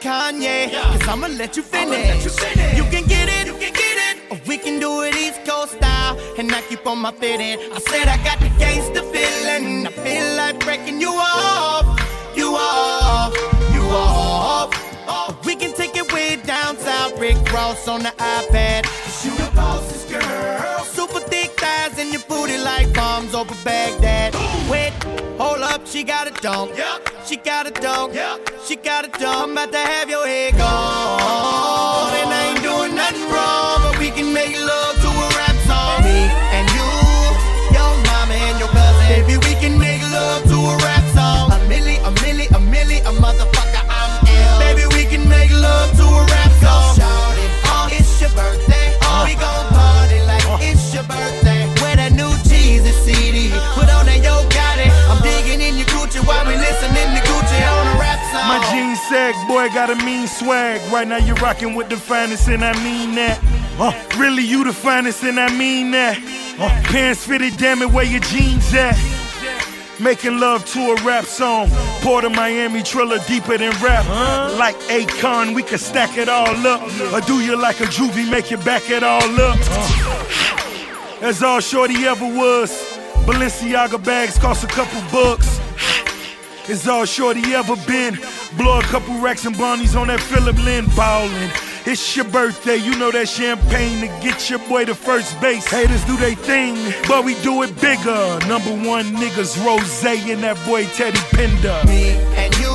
Kanye. 0.00 0.70
Cause 0.72 1.08
I'ma 1.08 1.26
let 1.28 1.56
you 1.56 1.62
finish. 1.62 2.08
Let 2.08 2.24
you, 2.24 2.30
finish. 2.30 2.76
you 2.76 2.84
can 2.84 3.06
get 3.06 3.28
it. 3.28 3.46
You 3.46 3.54
can 3.54 3.72
get 3.72 3.96
it. 4.08 4.32
Or 4.32 4.38
we 4.46 4.56
can 4.56 4.80
do 4.80 5.02
it 5.02 5.14
East 5.14 5.44
Coast 5.44 5.72
style. 5.72 6.18
And 6.38 6.50
I 6.52 6.62
keep 6.62 6.86
on 6.86 6.98
my 6.98 7.12
fitting. 7.12 7.58
I 7.72 7.78
said 7.78 8.08
I 8.08 8.16
got 8.24 8.40
the 8.40 8.48
gangster 8.58 9.02
feeling. 9.12 9.86
I 9.86 9.90
feel 9.90 10.36
like 10.36 10.58
breaking 10.60 11.00
you 11.00 11.12
off. 11.12 11.84
You 12.34 12.56
off. 12.56 13.34
You 13.74 13.82
off. 13.82 14.70
Or 15.06 15.36
we 15.44 15.54
can 15.54 15.74
take 15.74 15.94
it 15.96 16.10
way 16.12 16.36
down 16.36 16.78
south. 16.78 17.18
Rick 17.20 17.36
Ross 17.52 17.86
on 17.86 18.02
the 18.02 18.12
iPad. 18.16 18.84
Cause 18.84 19.24
you 19.26 19.36
the 19.36 19.50
boss's 19.54 20.04
girl. 20.10 20.84
Super 20.84 21.20
thick 21.28 21.50
thighs 21.60 21.98
and 21.98 22.10
your 22.10 22.22
booty 22.28 22.56
like 22.58 22.92
bombs 22.94 23.34
over 23.34 23.54
Baghdad. 23.64 24.09
She 25.84 26.04
got 26.04 26.26
it 26.26 26.40
done. 26.40 26.68
Yep, 26.76 27.08
she 27.26 27.36
got 27.36 27.66
it 27.66 27.74
done. 27.74 28.14
Yep, 28.14 28.50
she 28.66 28.76
got 28.76 29.04
it 29.04 29.12
done. 29.14 29.50
I'm 29.50 29.52
about 29.52 29.72
to 29.72 29.78
have 29.78 30.08
your 30.08 30.26
head 30.26 30.56
gone. 30.56 30.89
Boy, 59.48 59.68
got 59.74 59.90
a 59.90 59.96
mean 60.04 60.26
swag. 60.28 60.80
Right 60.92 61.06
now 61.06 61.18
you're 61.18 61.36
rocking 61.36 61.74
with 61.74 61.88
the 61.88 61.96
finest, 61.96 62.48
and 62.48 62.64
I 62.64 62.72
mean 62.84 63.14
that. 63.16 63.38
Uh, 63.78 63.92
really, 64.18 64.44
you 64.44 64.64
the 64.64 64.72
finest, 64.72 65.24
and 65.24 65.40
I 65.40 65.50
mean 65.56 65.90
that. 65.90 66.18
Uh, 66.58 66.68
pants 66.84 67.26
fitted, 67.26 67.56
damn 67.56 67.82
it, 67.82 67.90
where 67.90 68.04
your 68.04 68.20
jeans 68.20 68.72
at? 68.74 68.96
Making 69.98 70.38
love 70.38 70.64
to 70.72 70.92
a 70.92 71.02
rap 71.02 71.24
song. 71.24 71.68
Port 72.00 72.24
of 72.24 72.32
Miami, 72.32 72.80
Trilla 72.80 73.24
deeper 73.26 73.58
than 73.58 73.72
rap. 73.82 74.06
Like 74.58 74.76
Akon, 74.88 75.54
we 75.54 75.62
can 75.62 75.78
stack 75.78 76.16
it 76.16 76.28
all 76.28 76.66
up. 76.66 76.82
Or 77.12 77.20
do 77.20 77.40
you 77.40 77.56
like 77.56 77.80
a 77.80 77.84
juvie, 77.84 78.30
make 78.30 78.50
you 78.50 78.56
back 78.58 78.88
it 78.88 79.02
all 79.02 79.22
up? 79.40 79.58
That's 81.20 81.42
all 81.42 81.60
Shorty 81.60 82.06
ever 82.06 82.24
was. 82.24 82.70
Balenciaga 83.26 84.02
bags 84.02 84.38
cost 84.38 84.64
a 84.64 84.68
couple 84.68 85.00
bucks. 85.12 85.60
It's 86.66 86.86
all 86.88 87.04
Shorty 87.04 87.54
ever 87.54 87.76
been. 87.86 88.18
Blow 88.56 88.78
a 88.78 88.82
couple 88.84 89.18
racks 89.20 89.46
and 89.46 89.54
bonnies 89.56 89.94
on 89.94 90.08
that 90.08 90.20
Phillip 90.20 90.56
Lim 90.64 90.86
ballin'. 90.96 91.50
It's 91.86 92.16
your 92.16 92.26
birthday, 92.26 92.76
you 92.76 92.96
know 92.98 93.10
that 93.10 93.28
champagne 93.28 94.00
to 94.00 94.06
get 94.20 94.50
your 94.50 94.58
boy 94.68 94.84
to 94.84 94.94
first 94.94 95.40
base. 95.40 95.66
Haters 95.66 96.04
do 96.04 96.16
they 96.16 96.34
thing, 96.34 96.76
but 97.08 97.24
we 97.24 97.34
do 97.42 97.62
it 97.62 97.74
bigger. 97.80 98.38
Number 98.48 98.70
one 98.86 99.06
niggas, 99.16 99.56
Rose 99.64 100.04
and 100.04 100.42
that 100.42 100.58
boy 100.66 100.84
Teddy 100.86 101.20
Pender. 101.30 101.80
Me 101.86 102.18
and 102.36 102.54
you, 102.58 102.69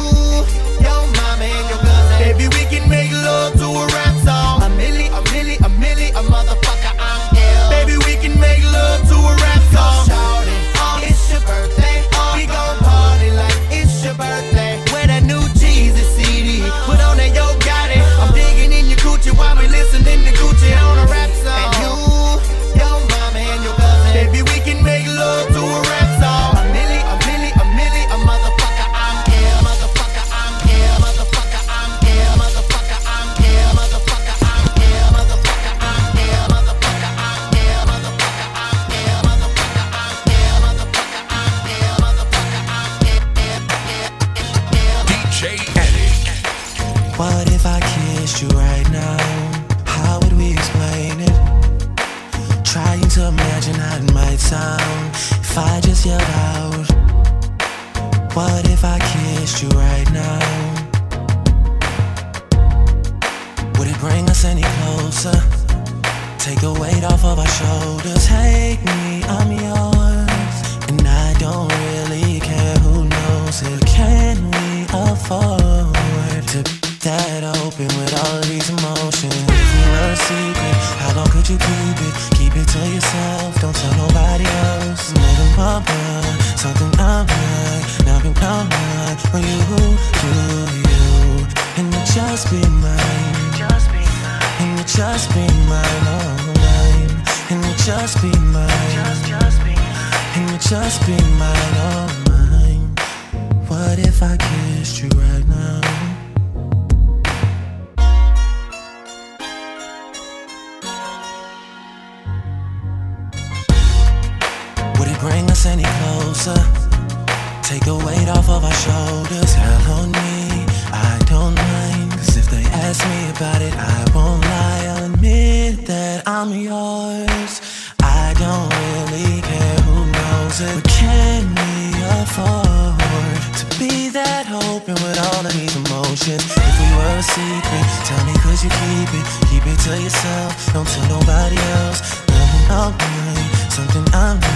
it. 130.62 130.76
But 130.76 130.88
can 130.88 131.44
we 131.56 131.94
afford 132.22 133.40
to 133.60 133.66
be 133.80 134.10
that 134.10 134.48
open 134.70 134.96
with 135.04 135.18
all 135.20 135.44
of 135.46 135.54
these 135.54 135.76
emotions? 135.76 136.46
If 136.46 136.76
we 136.80 136.88
were 136.96 137.16
a 137.20 137.26
secret, 137.26 137.86
tell 138.08 138.24
me 138.26 138.34
could 138.44 138.60
you 138.64 138.72
keep 138.72 139.10
it? 139.20 139.26
Keep 139.52 139.66
it 139.68 139.80
to 139.88 139.94
yourself, 140.00 140.52
don't 140.74 140.88
tell 140.88 141.08
nobody 141.20 141.60
else. 141.80 142.00
Nothing 142.28 142.66
I'm 142.72 142.92
mine, 142.96 143.50
something 143.70 144.06
I'm 144.14 144.40
be 144.40 144.56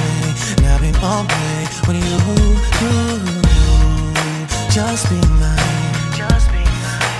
on 1.04 1.28
me 1.28 1.68
when 1.86 1.96
you, 1.98 2.18
you, 2.82 2.96
you 3.60 4.48
just 4.72 5.10
be 5.10 5.20
mine. 5.40 5.58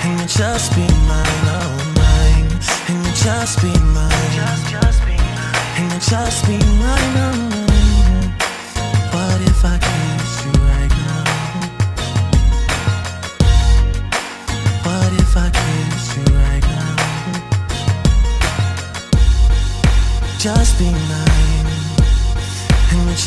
And 0.02 0.20
you 0.20 0.26
just 0.26 0.74
be 0.74 0.86
mine, 1.08 1.46
oh 1.46 1.92
mine. 1.96 2.48
And 2.88 3.06
you 3.06 3.12
just 3.12 3.60
be 3.60 3.72
mine. 3.92 4.10
And 5.76 5.92
you 5.92 6.00
just 6.00 6.46
be 6.46 6.56
mine, 6.78 7.16
oh 7.16 7.49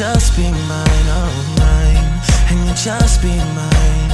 just 0.03 0.35
be 0.35 0.43
mine, 0.43 1.07
oh 1.17 1.31
mine. 1.59 2.07
And 2.51 2.67
you 2.67 2.73
just 2.75 3.21
be 3.21 3.35
mine. 3.59 4.11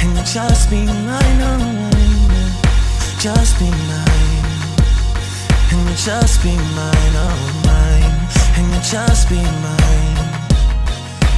And 0.00 0.10
you 0.18 0.24
just 0.24 0.68
be 0.68 0.84
mine, 0.86 1.40
oh 1.50 1.58
mine. 1.78 2.50
Just 3.20 3.60
be 3.60 3.70
mine. 3.90 4.46
And 5.70 5.88
you 5.88 5.94
just 5.94 6.42
be 6.42 6.56
mine, 6.78 7.14
oh 7.26 7.38
mine. 7.68 8.16
And 8.56 8.66
you 8.74 8.80
just 8.82 9.28
be 9.28 9.40
mine. 9.66 10.18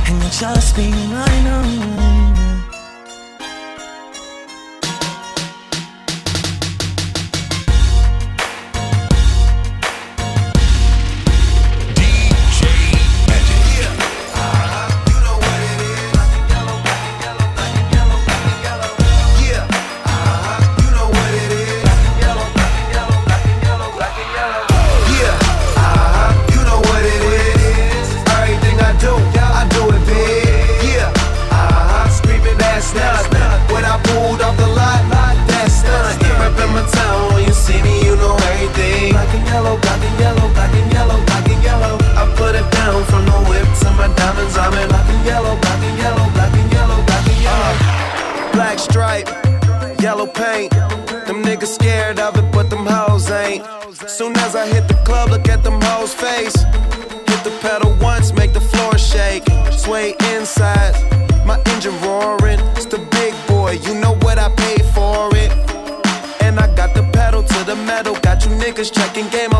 And 0.08 0.22
you 0.22 0.30
just 0.30 0.74
be 0.74 0.88
mine, 1.12 1.46
oh 1.54 1.62
mine. 1.96 2.47
Niggas 68.78 68.92
checking 68.92 69.28
game, 69.30 69.57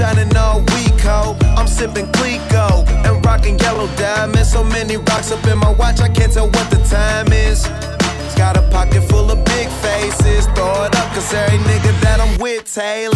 shining 0.00 0.34
all 0.34 0.60
week, 0.72 0.98
ho. 1.04 1.36
I'm 1.58 1.66
sipping 1.66 2.06
Clicquot 2.12 2.88
and 3.06 3.24
rocking 3.26 3.58
yellow 3.58 3.86
diamonds. 3.96 4.50
So 4.50 4.64
many 4.64 4.96
rocks 4.96 5.30
up 5.30 5.44
in 5.46 5.58
my 5.58 5.72
watch, 5.72 6.00
I 6.00 6.08
can't 6.08 6.32
tell 6.32 6.46
what 6.46 6.70
the 6.70 6.80
time 6.88 7.30
is. 7.32 7.66
Got 8.34 8.56
a 8.56 8.62
pocket 8.70 9.02
full 9.02 9.30
of 9.30 9.44
big 9.44 9.68
faces. 9.84 10.46
Throw 10.54 10.84
it 10.84 10.96
up, 10.96 11.08
cause 11.12 11.34
every 11.34 11.58
nigga 11.58 11.92
that 12.00 12.18
I'm 12.18 12.38
with 12.40 12.72
tailored. 12.74 13.09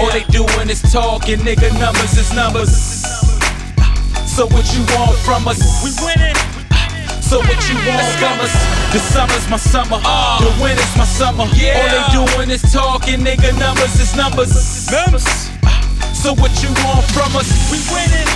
All 0.00 0.10
they 0.10 0.24
doing 0.32 0.70
is 0.70 0.80
talking, 0.80 1.38
nigga. 1.40 1.68
Numbers 1.78 2.16
is 2.16 2.32
numbers. 2.32 2.72
So 4.24 4.46
what 4.46 4.64
you 4.72 4.80
want 4.96 5.16
from 5.18 5.46
us? 5.46 5.60
We 5.84 5.92
winning. 6.00 6.34
So 7.20 7.38
what 7.38 7.60
you 7.68 7.76
want 7.84 8.08
from 8.16 8.40
us? 8.40 8.54
The 8.92 8.98
summer's 8.98 9.46
my 9.50 9.58
summer. 9.58 10.00
Uh. 10.02 10.40
The 10.40 10.62
winter's 10.62 10.96
my 10.96 11.04
summer. 11.04 11.44
All 11.44 11.52
they 11.52 12.04
doing 12.16 12.50
is 12.50 12.62
talking, 12.72 13.20
nigga. 13.20 13.52
Numbers 13.58 14.00
is 14.00 14.16
numbers. 14.16 14.90
Numbers. 14.90 15.28
So 16.16 16.32
what 16.34 16.52
you 16.62 16.70
want 16.84 17.04
from 17.12 17.36
us? 17.36 17.48
We 17.70 17.78
winning. 17.92 18.29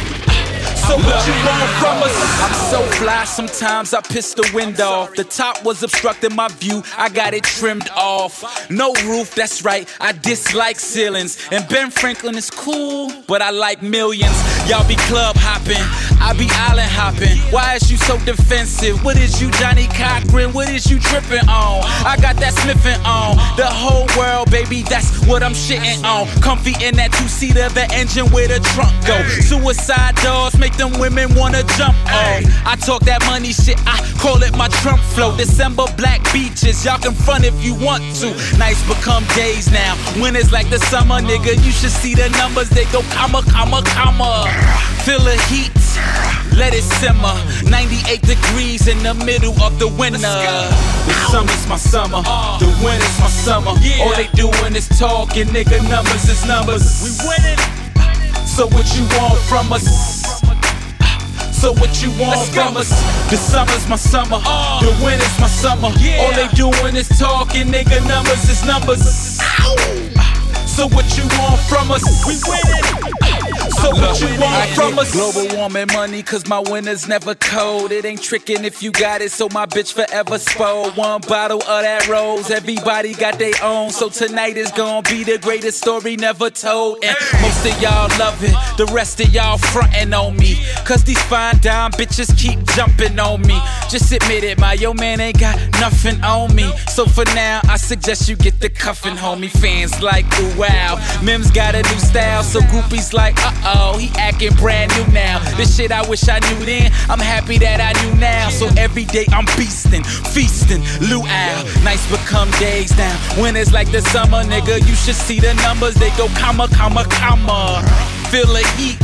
So 0.88 0.96
what 0.96 1.26
you 1.26 1.32
want 1.46 1.70
from 1.80 2.02
us? 2.02 2.14
I'm 2.42 2.54
so 2.70 2.82
fly, 2.98 3.24
sometimes 3.24 3.94
I 3.94 4.02
piss 4.02 4.34
the 4.34 4.48
wind 4.52 4.80
off. 4.80 5.14
The 5.14 5.24
top 5.24 5.64
was 5.64 5.82
obstructing 5.82 6.34
my 6.34 6.48
view, 6.48 6.82
I 6.98 7.08
got 7.08 7.32
it 7.32 7.44
trimmed 7.44 7.88
off. 7.96 8.68
No 8.70 8.92
roof, 9.06 9.34
that's 9.34 9.64
right, 9.64 9.88
I 9.98 10.12
dislike 10.12 10.78
ceilings. 10.78 11.38
And 11.50 11.66
Ben 11.68 11.90
Franklin 11.90 12.36
is 12.36 12.50
cool, 12.50 13.10
but 13.26 13.40
I 13.40 13.50
like 13.50 13.82
millions. 13.82 14.36
Y'all 14.68 14.86
be 14.86 14.96
club 15.08 15.36
hopping, 15.38 15.82
I 16.20 16.34
be 16.36 16.48
island 16.52 16.90
hopping. 16.90 17.38
Why 17.50 17.76
is 17.76 17.90
you 17.90 17.96
so 17.96 18.18
defensive? 18.18 19.02
What 19.04 19.16
is 19.16 19.40
you, 19.40 19.50
Johnnie 19.52 19.88
Cochran? 19.88 20.52
What 20.52 20.68
is 20.68 20.90
you 20.90 20.98
tripping 20.98 21.48
on? 21.48 21.80
I 22.04 22.18
got 22.20 22.36
that 22.36 22.52
Smithin' 22.54 23.00
on. 23.06 23.36
The 23.56 23.66
whole 23.66 24.06
world, 24.18 24.50
baby, 24.50 24.82
that's 24.82 25.26
what 25.26 25.42
I'm 25.42 25.54
shitting 25.54 26.04
on. 26.04 26.26
Comfy 26.42 26.74
in 26.84 26.96
that 26.96 27.12
two 27.12 27.28
seater, 27.28 27.68
the 27.70 27.90
engine 27.92 28.26
where 28.32 28.48
the 28.48 28.60
trunk 28.74 28.92
go. 29.06 29.16
Suicide 29.40 30.16
doors 30.16 30.58
make 30.58 30.73
them 30.76 30.92
women 30.98 31.34
wanna 31.34 31.62
jump 31.76 31.96
oh. 32.06 32.36
on. 32.36 32.44
I 32.66 32.76
talk 32.76 33.02
that 33.02 33.24
money 33.26 33.52
shit, 33.52 33.78
I 33.86 34.00
call 34.18 34.42
it 34.42 34.56
my 34.56 34.68
Trump 34.82 35.00
flow. 35.00 35.36
December 35.36 35.84
black 35.96 36.20
beaches, 36.32 36.84
y'all 36.84 36.98
can 36.98 37.14
front 37.14 37.44
if 37.44 37.54
you 37.64 37.74
want 37.74 38.02
to. 38.20 38.30
Nights 38.58 38.82
become 38.88 39.24
days 39.34 39.70
now. 39.70 39.96
When 40.20 40.36
it's 40.36 40.52
like 40.52 40.68
the 40.70 40.78
summer, 40.78 41.20
nigga, 41.20 41.54
you 41.64 41.70
should 41.70 41.90
see 41.90 42.14
the 42.14 42.28
numbers. 42.30 42.70
They 42.70 42.84
go 42.92 43.02
comma, 43.10 43.42
comma, 43.50 43.82
comma. 43.86 44.46
Feel 45.04 45.20
the 45.20 45.36
heat. 45.48 45.72
Let 46.56 46.72
it 46.72 46.82
simmer. 46.82 47.34
98 47.68 48.22
degrees 48.22 48.86
in 48.86 48.98
the 49.02 49.14
middle 49.14 49.54
of 49.62 49.78
the 49.78 49.88
winter. 49.88 50.18
The 50.18 51.14
summer's 51.30 51.66
my 51.68 51.76
summer. 51.76 52.22
Uh. 52.24 52.58
The 52.58 52.66
winter's 52.84 53.20
my 53.20 53.28
summer. 53.28 53.70
All 53.70 54.14
they 54.14 54.28
doing 54.34 54.76
is 54.76 54.88
talking, 54.88 55.46
nigga. 55.48 55.82
Numbers 55.90 56.28
is 56.28 56.46
numbers. 56.46 57.02
We 57.02 57.28
winning. 57.28 57.58
So 58.46 58.66
what 58.68 58.86
you 58.96 59.02
want 59.18 59.38
from 59.48 59.72
us? 59.72 60.23
So 61.64 61.72
what 61.80 62.02
you 62.02 62.10
want 62.20 62.46
from 62.52 62.76
us? 62.76 62.90
The 63.30 63.38
summer's 63.38 63.88
my 63.88 63.96
summer. 63.96 64.38
Uh. 64.44 64.80
The 64.84 65.02
winter's 65.02 65.40
my 65.40 65.46
summer. 65.46 65.88
All 65.88 66.32
they 66.36 66.46
doing 66.48 66.94
is 66.94 67.08
talking, 67.08 67.68
nigga. 67.68 68.06
Numbers 68.06 68.50
is 68.50 68.66
numbers. 68.66 69.00
So 70.68 70.86
what 70.88 71.16
you 71.16 71.24
want 71.40 71.58
from 71.62 71.90
us? 71.90 72.04
We 72.28 72.36
winning. 72.44 73.33
So 73.80 73.90
what 73.90 74.20
you 74.20 74.28
want 74.40 74.70
from 74.70 74.98
us? 74.98 75.12
Global 75.12 75.56
warming 75.56 75.88
money, 75.92 76.22
cause 76.22 76.46
my 76.46 76.58
winter's 76.58 77.08
never 77.08 77.34
cold. 77.34 77.92
It 77.92 78.04
ain't 78.04 78.22
tricking 78.22 78.64
if 78.64 78.82
you 78.82 78.92
got 78.92 79.20
it, 79.20 79.30
so 79.32 79.48
my 79.52 79.66
bitch 79.66 79.92
forever 79.92 80.38
spoiled. 80.38 80.96
One 80.96 81.20
bottle 81.22 81.62
of 81.62 81.82
that 81.82 82.08
rose, 82.08 82.50
everybody 82.50 83.14
got 83.14 83.38
their 83.38 83.54
own. 83.62 83.90
So 83.90 84.08
tonight 84.08 84.56
is 84.56 84.70
gonna 84.72 85.02
be 85.02 85.24
the 85.24 85.38
greatest 85.38 85.78
story 85.78 86.16
never 86.16 86.50
told. 86.50 87.04
And 87.04 87.16
most 87.42 87.66
of 87.66 87.82
y'all 87.82 88.08
love 88.18 88.38
it, 88.42 88.54
the 88.76 88.86
rest 88.92 89.20
of 89.20 89.34
y'all 89.34 89.58
frontin' 89.58 90.14
on 90.14 90.36
me. 90.36 90.56
Cause 90.84 91.04
these 91.04 91.22
fine 91.24 91.58
dime 91.58 91.90
bitches 91.92 92.36
keep 92.38 92.64
jumping 92.74 93.18
on 93.18 93.42
me. 93.42 93.60
Just 93.90 94.12
admit 94.12 94.44
it, 94.44 94.58
my 94.58 94.74
yo 94.74 94.94
man 94.94 95.20
ain't 95.20 95.40
got 95.40 95.58
nothing 95.80 96.22
on 96.22 96.54
me. 96.54 96.70
So 96.88 97.06
for 97.06 97.24
now, 97.34 97.60
I 97.68 97.76
suggest 97.76 98.28
you 98.28 98.36
get 98.36 98.60
the 98.60 98.68
cuffin', 98.70 99.16
homie. 99.16 99.50
Fans 99.50 100.00
like, 100.00 100.24
ooh 100.40 100.58
wow. 100.58 100.96
Mims 101.22 101.50
got 101.50 101.74
a 101.74 101.82
new 101.82 101.98
style, 101.98 102.42
so 102.42 102.60
groupies 102.60 103.12
like, 103.12 103.34
uh 103.44 103.52
uh 103.64 103.73
oh, 103.74 103.98
he 103.98 104.10
acting 104.18 104.54
brand 104.54 104.90
new 104.96 105.06
now. 105.12 105.38
This 105.56 105.76
shit 105.76 105.92
I 105.92 106.06
wish 106.08 106.28
I 106.28 106.38
knew 106.38 106.64
then, 106.64 106.92
I'm 107.10 107.18
happy 107.18 107.58
that 107.58 107.80
I 107.80 107.92
knew 108.02 108.14
now. 108.18 108.48
So 108.50 108.68
every 108.76 109.04
day 109.04 109.26
I'm 109.32 109.46
beastin', 109.58 110.04
feasting, 110.32 110.82
luau. 111.10 111.26
Nights 111.84 112.10
become 112.10 112.50
days 112.52 112.96
now. 112.96 113.14
When 113.40 113.56
it's 113.56 113.72
like 113.72 113.90
the 113.90 114.00
summer, 114.00 114.42
nigga, 114.44 114.86
you 114.86 114.94
should 114.94 115.16
see 115.16 115.40
the 115.40 115.54
numbers. 115.66 115.94
They 115.94 116.10
go 116.16 116.28
comma, 116.38 116.68
comma, 116.68 117.04
comma. 117.10 117.82
Feel 118.30 118.46
the 118.46 118.66
heat. 118.76 118.98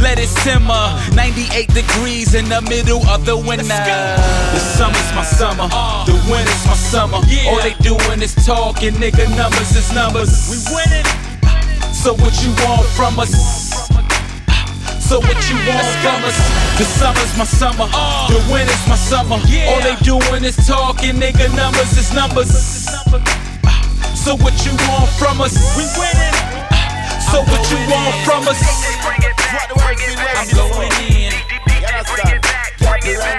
Let 0.00 0.18
it 0.18 0.28
simmer, 0.28 1.00
98 1.14 1.68
degrees 1.72 2.34
in 2.34 2.48
the 2.48 2.60
middle 2.62 3.06
of 3.06 3.24
the 3.24 3.36
winter. 3.36 3.64
The 3.64 4.58
summer's 4.58 5.14
my 5.14 5.24
summer, 5.24 5.68
uh. 5.72 6.04
the 6.04 6.12
winter's 6.30 6.66
my 6.66 6.74
summer. 6.74 7.16
All 7.16 7.62
they 7.62 7.74
doing 7.80 8.20
is 8.20 8.34
talking, 8.44 8.92
nigga. 8.94 9.24
Numbers 9.36 9.76
is 9.76 9.92
numbers. 9.94 10.50
We 10.50 10.76
winning. 10.76 11.33
So 11.94 12.12
what 12.12 12.34
you 12.42 12.50
want 12.66 12.86
from 12.98 13.18
us? 13.18 13.32
So 15.00 15.20
what 15.20 15.38
you 15.48 15.56
want 15.64 15.86
from 16.02 16.20
us? 16.24 16.36
The 16.76 16.84
summer's 16.84 17.38
my 17.38 17.44
summer, 17.44 17.86
the 18.28 18.42
winter's 18.52 18.86
my 18.88 18.96
summer. 18.96 19.36
All 19.36 19.80
they 19.80 19.96
doing 20.02 20.44
is 20.44 20.56
talking, 20.66 21.14
nigga. 21.14 21.54
Numbers 21.56 21.96
is 21.96 22.12
numbers. 22.12 22.50
So 24.18 24.36
what 24.36 24.54
you 24.66 24.72
want 24.88 25.08
from 25.16 25.40
us? 25.40 25.54
We 25.76 25.84
winning. 25.96 26.34
So 27.30 27.40
what 27.40 27.70
you 27.70 27.78
want 27.88 28.14
from 28.26 28.48
us? 28.48 28.60
I'm 30.34 30.48
going 30.50 30.92
in. 31.08 31.32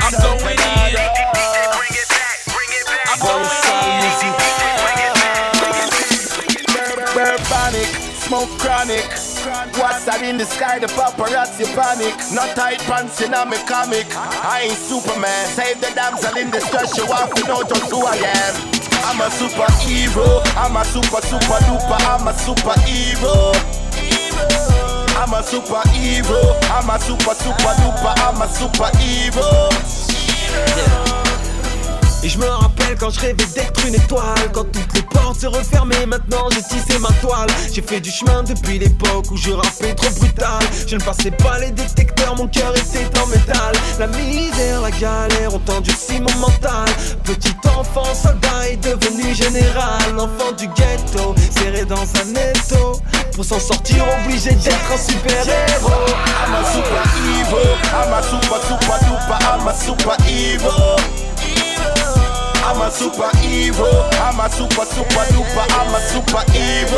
I'm 0.02 0.13
going 0.22 0.60
in. 0.60 1.35
Chronic. 8.60 9.06
What's 9.78 10.06
that 10.06 10.22
in 10.24 10.38
the 10.38 10.46
sky? 10.46 10.80
The 10.80 10.88
paparazzi 10.88 11.66
panic. 11.74 12.16
Not 12.34 12.56
tight 12.56 12.80
pants 12.90 13.22
in 13.22 13.34
a 13.34 13.46
me 13.46 13.58
comic. 13.66 14.06
I 14.16 14.68
ain't 14.70 14.78
Superman. 14.78 15.48
Save 15.54 15.82
the 15.82 15.92
damsel 15.96 16.38
in 16.38 16.52
distress. 16.52 16.98
You 16.98 17.06
want 17.08 17.36
to 17.36 17.48
know 17.48 17.64
just 17.64 17.92
who 17.92 18.06
I 18.06 18.16
am. 18.18 18.54
I'm 19.06 19.22
a 19.22 19.30
superhero. 19.30 20.42
I'm 20.58 20.76
a 20.76 20.84
super 20.86 21.22
super 21.22 21.60
duper. 21.66 22.00
I'm 22.06 22.28
a 22.28 22.34
superhero. 22.34 23.54
I'm 25.16 25.34
a 25.34 25.42
superhero. 25.42 26.42
I'm 26.70 26.90
a 26.90 27.00
super 27.00 27.36
super 27.36 27.74
duper. 27.82 28.14
I'm 28.26 28.42
a 28.42 28.48
superhero. 28.50 29.70
Et 32.26 32.30
je 32.30 32.40
me 32.40 32.48
rappelle 32.48 32.98
quand 33.00 33.12
je 33.12 33.20
rêvais 33.20 33.46
d'être 33.54 33.86
une 33.86 33.94
étoile. 33.94 34.50
Quand 34.52 34.64
toutes 34.64 34.96
les 34.96 35.04
portes 35.04 35.42
se 35.42 35.46
refermaient 35.46 36.08
Maintenant 36.08 36.50
j'ai 36.52 36.64
tissé 36.64 36.98
ma 36.98 37.12
toile. 37.22 37.48
J'ai 37.72 37.84
fait 37.84 38.00
du 38.00 38.10
chemin 38.10 38.42
depuis 38.42 38.80
l'époque 38.80 39.30
où 39.30 39.38
je 39.38 39.52
rappais 39.52 39.94
trop 39.94 40.10
brutal. 40.10 40.60
Je 40.88 40.96
ne 40.96 41.04
passais 41.04 41.30
pas 41.30 41.60
les 41.60 41.70
détecteurs 41.70 42.36
Mon 42.36 42.48
cœur 42.48 42.74
était 42.76 43.08
en 43.20 43.28
métal. 43.28 43.76
La 44.00 44.08
misère, 44.08 44.82
la 44.82 44.90
galère 44.90 45.54
ont 45.54 45.62
endurci 45.70 46.20
mon 46.20 46.36
mental 46.40 46.90
Petit 47.24 47.54
enfant 47.78 48.16
soldat 48.16 48.70
est 48.72 48.78
devenu 48.78 49.36
général. 49.36 50.18
Enfant 50.18 50.52
du 50.58 50.68
ghetto 50.70 51.36
Serré 51.52 51.86
dans 51.86 52.02
un 52.02 52.50
étau 52.50 53.00
Pour 53.36 53.46
s'en 53.46 53.60
sortir 53.60 54.04
obligé 54.20 54.50
d'être 54.50 54.92
un 54.92 54.98
super 54.98 55.48
héros 55.48 55.92
super 56.74 57.04
super 57.14 57.86
a 59.68 59.74
superhero. 59.74 61.25
I'm 62.65 62.82
a 62.82 62.89
superhero. 62.89 64.10
I'm 64.25 64.39
a 64.39 64.49
super 64.49 64.86
super 64.86 65.25
duper. 65.30 65.65
I'm 65.69 65.93
a 65.93 65.99
superhero. 66.10 66.97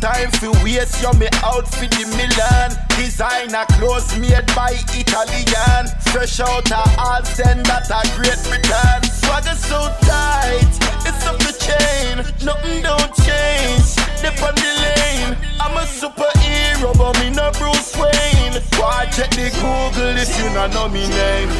Time 0.00 0.30
for 0.32 0.50
waste. 0.64 1.02
Yo, 1.02 1.12
me 1.12 1.28
out 1.44 1.68
for 1.68 1.86
the 1.86 2.04
Milan. 2.16 2.72
Designer 2.96 3.64
clothes 3.76 4.16
made 4.18 4.46
by 4.56 4.72
Italian. 4.96 5.86
Fresh 6.10 6.40
out 6.40 6.72
of 6.72 7.26
send 7.28 7.64
that 7.66 7.86
a 7.92 8.00
Great 8.16 8.40
Britain. 8.48 9.00
Swagger 9.20 9.54
so 9.54 9.92
tight. 10.08 10.72
It's 11.04 11.24
up 11.28 11.36
the 11.44 11.52
chain. 11.60 12.16
Nothing 12.44 12.82
don't 12.82 13.12
change. 13.20 13.94
Dip 14.24 14.40
on 14.42 14.56
the 14.56 14.72
lane. 14.80 15.36
I'm 15.60 15.76
a 15.76 15.84
superhero, 15.84 16.96
but 16.96 17.20
me 17.20 17.30
no 17.30 17.52
Bruce 17.60 17.94
Wayne. 17.96 18.56
Why 18.80 19.06
check 19.12 19.30
the 19.30 19.52
Google 19.60 20.16
if 20.16 20.32
you 20.40 20.48
not 20.56 20.72
know 20.72 20.88
me 20.88 21.06
name? 21.08 21.50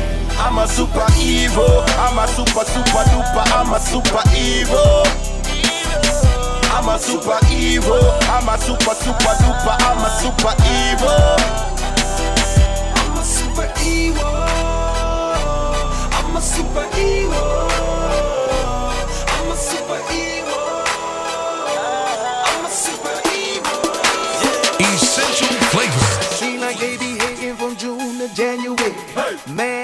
I'm 0.40 0.56
a 0.56 0.66
super 0.66 1.06
evil, 1.20 1.84
I'm 2.00 2.18
a 2.18 2.26
super 2.26 2.64
super 2.64 3.04
duper. 3.12 3.44
I'm 3.52 3.68
a 3.68 3.78
superhero. 3.78 5.39
I'm 6.72 6.88
a 6.88 6.96
superhero. 6.98 7.98
I'm 8.30 8.48
a 8.48 8.56
super 8.58 8.94
super 8.94 9.34
duper. 9.42 9.76
I'm 9.80 9.98
a 9.98 10.10
superhero. 10.20 11.14
I'm 12.96 13.16
a 13.16 13.22
superhero. 13.22 14.30
I'm 16.16 16.36
a 16.36 16.40
superhero. 16.40 17.42
I'm 17.70 17.89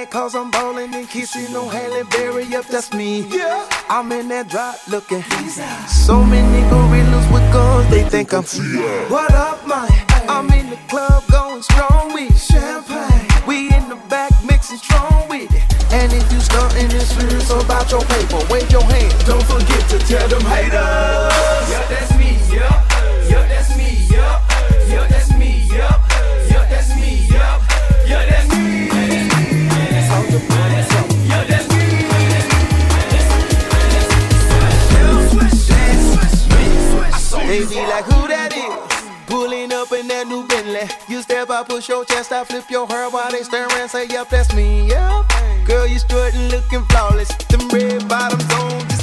Mad 0.07 0.13
cause 0.13 0.35
I'm 0.35 0.51
ballin' 0.51 0.95
and 0.95 1.09
kissing 1.09 1.55
on 1.57 1.69
Halle 1.69 2.05
Berry. 2.05 2.55
Up, 2.55 2.67
that's 2.67 2.93
me. 2.93 3.23
Yeah. 3.23 3.69
I'm 3.89 4.13
in 4.13 4.29
that 4.29 4.49
drop 4.49 4.77
looking. 4.89 5.23
So 5.89 6.23
many 6.23 6.69
gorillas 6.71 7.27
with 7.33 7.53
guns, 7.53 7.91
they 7.91 8.05
think 8.05 8.33
I'm 8.33 8.45
What 9.11 9.33
up, 9.33 9.67
man? 9.67 9.89
I'm 10.29 10.51
in 10.51 10.71
the 10.71 10.79
club 10.89 11.25
going 11.31 11.63
strong 11.63 12.13
with 12.13 12.39
champagne. 12.41 13.27
We 13.47 13.75
in 13.75 13.89
the 13.89 13.97
back 14.09 14.33
mixing 14.45 14.79
strong 14.79 15.29
with 15.29 15.53
it. 15.53 15.63
And 15.93 16.13
if 16.13 16.31
you 16.33 16.39
stuntin' 16.39 16.91
and 16.91 17.03
serious 17.03 17.51
about 17.51 17.91
your 17.91 18.03
paper, 18.03 18.41
wave 18.51 18.71
your 18.71 18.85
hand. 18.85 19.15
Don't 19.27 19.43
forget 19.45 19.89
to 19.91 19.99
tell 19.99 20.29
them 20.29 20.43
haters. 20.43 21.71
Yeah, 21.71 21.87
that's 21.89 22.16
Step 41.57 41.69
push 41.69 41.89
your 41.89 42.05
chest 42.05 42.33
out, 42.33 42.49
flip 42.49 42.69
your 42.69 42.87
hair 42.87 43.09
while 43.09 43.31
they 43.31 43.43
stare 43.43 43.67
and 43.81 43.91
say, 43.91 44.07
Yep, 44.09 44.29
that's 44.29 44.53
me, 44.53 44.89
yep. 44.89 45.25
Girl, 45.65 45.87
you 45.87 45.99
strutting 45.99 46.49
looking 46.51 46.85
flawless. 46.85 47.35
Them 47.47 47.67
red 47.71 48.07
bottoms 48.07 48.45
on 48.53 48.96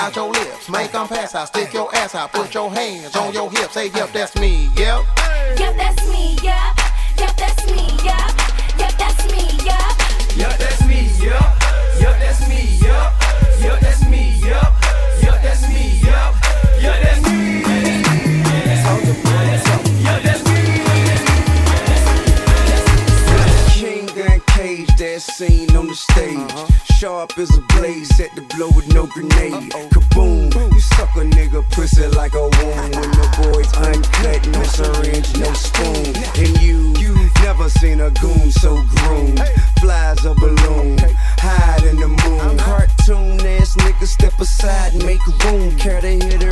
your 0.00 0.12
face, 0.12 0.14
got 0.14 0.16
your 0.16 0.32
lips. 0.32 0.68
Make 0.68 0.94
'em 0.94 1.08
pass 1.08 1.34
out, 1.34 1.48
stick 1.48 1.72
your 1.72 1.94
ass 1.94 2.14
out, 2.14 2.32
put 2.32 2.54
your 2.54 2.70
hands 2.70 3.16
on 3.16 3.32
your 3.32 3.50
hips. 3.50 3.74
Say, 3.74 3.86
yep, 3.88 4.12
that's 4.12 4.34
me, 4.36 4.70
yep. 4.76 5.04
Yep, 5.58 5.76
that's 5.76 6.06
me, 6.06 6.38
yep. 6.42 6.80
Yep, 7.18 7.36
that's 7.36 7.66
me, 7.66 7.86
yep. 8.04 8.30
Yep, 8.78 8.92
that's 8.98 9.24
me, 9.32 9.58
yep. 9.64 10.10
Yeah, 10.36 10.56
that's 10.56 10.86
me. 10.86 11.10
Yeah. 11.20 11.58
Yeah, 11.98 12.18
that's 12.18 12.48
me. 12.48 12.78
Yeah. 12.80 13.12
Yeah, 13.60 13.76
that's 13.80 14.06
me. 14.06 14.40
Yeah. 14.42 14.59
Sharp 27.30 27.38
as 27.38 27.58
a 27.58 27.60
blaze, 27.76 28.08
set 28.16 28.34
to 28.34 28.42
blow 28.42 28.70
with 28.74 28.92
no 28.92 29.06
grenade. 29.06 29.70
Kaboom, 29.92 30.52
you 30.72 30.80
suck 30.80 31.14
a 31.16 31.20
nigga 31.20 31.62
pussy 31.70 32.06
like 32.08 32.34
a 32.34 32.40
wound. 32.40 32.96
When 32.96 33.10
the 33.10 33.28
boys 33.42 33.72
uncut, 33.74 34.46
no 34.48 34.62
syringe, 34.64 35.36
no 35.38 35.52
spoon. 35.52 36.16
And 36.38 36.60
you, 36.60 36.94
you've 36.98 37.34
never 37.42 37.68
seen 37.68 38.00
a 38.00 38.10
goon 38.10 38.50
so 38.50 38.82
groomed. 38.96 39.40
Flies 39.80 40.24
a 40.24 40.34
balloon, 40.34 40.98
hide 41.38 41.84
in 41.84 41.96
the 42.00 42.08
moon. 42.08 42.58
Cartoon 42.58 43.46
ass 43.46 43.76
nigga, 43.76 44.06
step 44.06 44.38
aside, 44.40 44.94
make 45.04 45.24
room. 45.44 45.76
Care 45.76 46.00
to 46.00 46.08
hear 46.08 46.38
the 46.38 46.49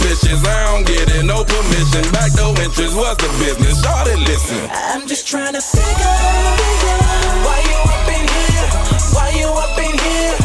suspicious. 0.00 0.44
I 0.46 0.72
don't 0.72 0.86
get 0.86 1.08
it, 1.14 1.24
no 1.24 1.44
permission. 1.44 2.02
Back 2.12 2.32
door 2.32 2.54
interest, 2.62 2.96
what's 2.96 3.22
the 3.22 3.28
business? 3.38 3.82
Shorty, 3.82 4.16
listen. 4.24 4.68
I'm 4.72 5.06
just 5.06 5.26
trying 5.28 5.54
to 5.54 5.60
figure 5.60 6.16
why 7.44 7.60
you 7.68 7.78
up 7.94 8.08
in 8.08 8.24
here? 8.26 8.68
Why 9.14 9.30
you 9.38 9.48
up 9.48 9.78
in 9.78 9.98
here? 9.98 10.39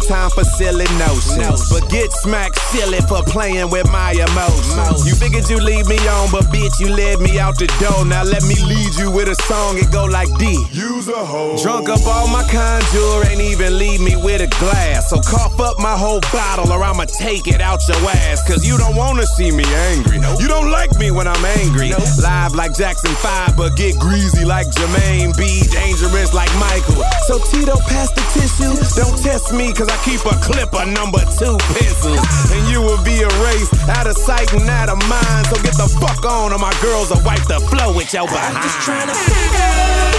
Time 0.00 0.30
for 0.30 0.44
silly 0.44 0.88
notions. 0.98 1.68
But 1.70 1.88
get 1.90 2.12
smacked 2.24 2.58
silly 2.72 3.00
for 3.08 3.22
playing 3.22 3.70
with 3.70 3.90
my 3.90 4.12
emotions. 4.12 5.06
You 5.06 5.14
figured 5.14 5.48
you 5.48 5.58
leave 5.58 5.86
me 5.86 5.98
on, 6.08 6.30
but 6.30 6.44
bitch, 6.52 6.78
you 6.80 6.88
led 6.88 7.20
me 7.20 7.38
out 7.38 7.58
the 7.58 7.66
door. 7.78 8.04
Now 8.04 8.24
let 8.24 8.42
me 8.44 8.56
lead 8.64 8.94
you 8.96 9.10
with 9.10 9.28
a 9.28 9.36
song, 9.44 9.78
it 9.78 9.90
go 9.92 10.04
like 10.04 10.28
D. 10.38 10.64
Use 10.72 11.08
a 11.08 11.24
hoe. 11.24 11.56
Drunk 11.62 11.88
up 11.88 12.06
all 12.06 12.28
my 12.28 12.42
conjure, 12.48 13.28
ain't 13.28 13.40
even 13.40 13.78
leave 13.78 14.00
me 14.00 14.16
with 14.16 14.40
a 14.40 14.48
glass. 14.58 15.10
So 15.10 15.20
cough 15.20 15.60
up 15.60 15.78
my 15.78 15.96
whole 15.96 16.20
bottle, 16.32 16.72
or 16.72 16.82
I'ma 16.82 17.04
take 17.04 17.46
it 17.46 17.60
out 17.60 17.80
your 17.88 17.98
ass. 18.28 18.46
Cause 18.46 18.64
you 18.66 18.78
don't 18.78 18.96
wanna 18.96 19.26
see 19.26 19.50
me 19.50 19.64
angry. 19.92 20.18
You 20.40 20.48
don't 20.48 20.70
like 20.70 20.92
me 20.98 21.10
when 21.10 21.26
I'm 21.26 21.44
angry. 21.60 21.92
Live 22.22 22.54
like 22.54 22.74
Jackson 22.74 23.14
5, 23.14 23.56
but 23.56 23.76
get 23.76 23.98
greasy 23.98 24.44
like 24.44 24.66
Jermaine 24.68 25.36
B. 25.36 25.62
Dangerous 25.70 26.32
like 26.32 26.52
Michael. 26.58 27.04
So 27.26 27.38
Tito, 27.50 27.76
pass 27.88 28.10
the 28.12 28.24
tissue. 28.32 28.72
Don't 28.96 29.16
test 29.20 29.52
me, 29.52 29.72
cause 29.72 29.89
I 29.90 29.96
keep 30.06 30.22
a 30.22 30.36
clip 30.38 30.72
of 30.72 30.86
number 30.88 31.18
two 31.34 31.58
pencils. 31.74 32.22
And 32.54 32.62
you 32.70 32.80
will 32.80 33.02
be 33.02 33.20
erased 33.20 33.74
out 33.90 34.06
of 34.06 34.16
sight 34.16 34.52
and 34.54 34.68
out 34.70 34.88
of 34.88 34.98
mind. 35.08 35.46
So 35.50 35.56
get 35.62 35.74
the 35.74 35.88
fuck 35.98 36.24
on, 36.24 36.52
or 36.52 36.58
my 36.58 36.72
girls 36.80 37.10
will 37.10 37.22
wipe 37.26 37.42
the 37.50 37.58
flow 37.58 37.92
with 37.94 38.14
your 38.14 38.26
behind. 38.26 38.56
I'm 38.56 38.62
just 38.62 38.80
trying 38.86 39.08
to 39.08 39.14
figure 39.14 40.10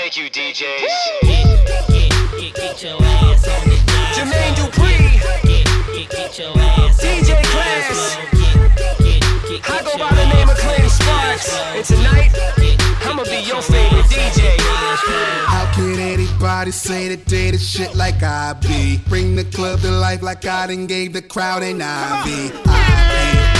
Thank 0.00 0.16
you, 0.16 0.30
DJs. 0.30 0.88
Jermaine 4.14 4.54
Dupri, 4.54 4.94
DJ 7.02 7.42
Class. 7.42 8.16
I 9.68 9.82
go 9.82 9.98
by 9.98 10.14
the 10.14 10.26
name 10.34 10.48
of 10.48 10.56
Clinton 10.56 10.88
Sparks, 10.88 11.52
and 11.74 11.84
tonight 11.84 12.30
I'ma 13.02 13.24
be 13.24 13.40
your 13.40 13.60
favorite 13.60 14.04
DJ. 14.04 14.56
How 14.60 15.68
can 15.74 15.98
anybody 15.98 16.70
say 16.70 17.08
that 17.08 17.26
they 17.26 17.50
the 17.50 17.58
shit 17.58 17.96
like 17.96 18.22
I 18.22 18.52
be? 18.52 18.98
Bring 19.08 19.34
the 19.34 19.44
club 19.46 19.80
to 19.80 19.90
life 19.90 20.22
like 20.22 20.46
I 20.46 20.68
done 20.68 20.86
gave 20.86 21.12
the 21.12 21.22
crowd 21.22 21.64
an 21.64 21.80
IV. 21.80 21.82
I 21.82 22.22
be, 22.24 22.52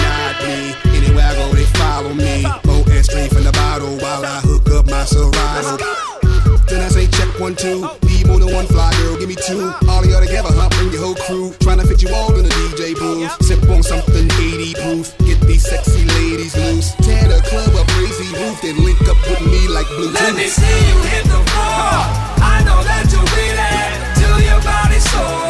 not 0.05 0.39
me. 0.47 0.99
Anywhere 0.99 1.25
I 1.25 1.35
go, 1.35 1.53
they 1.53 1.65
follow 1.65 2.15
me. 2.15 2.45
OS 2.45 3.07
straight 3.07 3.33
from 3.33 3.43
the 3.43 3.53
bottle 3.53 3.99
while 3.99 4.25
I 4.25 4.39
hook 4.41 4.71
up 4.71 4.87
my 4.87 5.05
Serato. 5.05 6.08
Then 6.69 6.83
I 6.85 6.89
say 6.89 7.07
check 7.07 7.29
one, 7.41 7.57
two. 7.57 7.89
Need 8.05 8.27
more 8.27 8.39
than 8.39 8.53
one 8.53 8.67
fly 8.67 8.93
girl, 9.01 9.17
give 9.17 9.29
me 9.29 9.37
two. 9.37 9.73
All 9.89 10.05
y'all 10.05 10.21
together, 10.21 10.53
huh? 10.53 10.69
Bring 10.77 10.93
your 10.93 11.01
whole 11.01 11.15
crew. 11.15 11.55
Trying 11.61 11.79
to 11.79 11.87
fit 11.87 12.03
you 12.03 12.13
all 12.13 12.37
in 12.37 12.45
the 12.45 12.51
DJ 12.51 12.95
booth. 12.95 13.33
Sip 13.41 13.63
on 13.71 13.83
something 13.83 14.29
80 14.37 14.75
proof. 14.75 15.17
Get 15.25 15.41
these 15.49 15.65
sexy 15.65 16.05
ladies 16.21 16.55
loose. 16.57 16.93
Tear 17.01 17.29
the 17.29 17.41
club 17.49 17.75
up, 17.75 17.87
crazy 17.97 18.29
roof. 18.37 18.61
Then 18.61 18.77
link 18.85 19.01
up 19.09 19.17
with 19.25 19.41
me 19.49 19.69
like 19.69 19.87
Bluetooth. 19.97 20.21
Let 20.21 20.37
me 20.37 20.47
see 20.49 20.79
you 20.89 20.99
hit 21.09 21.25
the 21.25 21.41
floor. 21.49 22.05
I 22.45 22.63
know 22.69 22.85
that 22.85 23.09
be 23.09 23.47
there 23.57 23.97
till 24.21 24.39
your 24.45 24.61
body's 24.61 25.05
sore. 25.11 25.48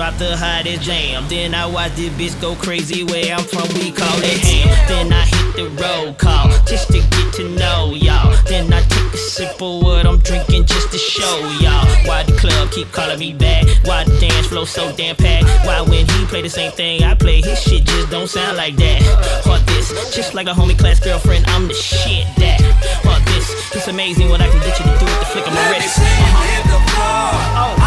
Drop 0.00 0.16
the 0.16 0.34
hottest 0.34 0.80
jam. 0.80 1.28
Then 1.28 1.54
I 1.54 1.66
watch 1.66 1.92
this 1.92 2.08
bitch 2.16 2.40
go 2.40 2.54
crazy 2.54 3.04
where 3.04 3.34
I'm 3.36 3.44
from. 3.44 3.68
We 3.76 3.92
call 3.92 4.16
it 4.24 4.40
ham. 4.40 4.72
Then 4.88 5.12
I 5.12 5.28
hit 5.28 5.56
the 5.60 5.68
roll 5.76 6.14
call 6.14 6.48
just 6.64 6.88
to 6.88 7.00
get 7.04 7.34
to 7.34 7.44
know 7.60 7.92
y'all. 7.92 8.32
Then 8.48 8.72
I 8.72 8.80
take 8.80 9.12
a 9.12 9.18
sip 9.18 9.60
of 9.60 9.82
what 9.82 10.06
I'm 10.06 10.18
drinking 10.20 10.64
just 10.64 10.90
to 10.92 10.96
show 10.96 11.36
y'all. 11.60 11.84
Why 12.08 12.22
the 12.22 12.32
club 12.40 12.70
keep 12.72 12.90
calling 12.92 13.18
me 13.18 13.34
back? 13.34 13.66
Why 13.84 14.04
the 14.04 14.16
dance 14.18 14.46
flow 14.46 14.64
so 14.64 14.90
damn 14.96 15.16
packed? 15.16 15.44
Why 15.66 15.82
when 15.82 16.08
he 16.08 16.24
play 16.32 16.40
the 16.40 16.48
same 16.48 16.72
thing 16.72 17.02
I 17.04 17.14
play, 17.14 17.42
his 17.42 17.60
shit 17.60 17.84
just 17.84 18.10
don't 18.10 18.28
sound 18.28 18.56
like 18.56 18.76
that? 18.76 19.04
Or 19.44 19.58
this, 19.68 19.92
just 20.16 20.32
like 20.32 20.46
a 20.46 20.52
homie 20.52 20.78
class 20.78 20.98
girlfriend, 20.98 21.44
I'm 21.48 21.68
the 21.68 21.74
shit 21.74 22.24
that. 22.38 22.58
Or 23.04 23.20
this, 23.28 23.76
It's 23.76 23.88
amazing 23.88 24.30
what 24.30 24.40
I 24.40 24.48
can 24.48 24.60
get 24.60 24.78
you 24.78 24.84
to 24.86 24.96
do 24.96 25.04
with 25.04 25.20
the 25.20 25.26
flick 25.26 25.46
of 25.46 25.52
my 25.52 25.68
wrist. 25.68 25.98
Uh-huh. 25.98 27.76
hit 27.76 27.79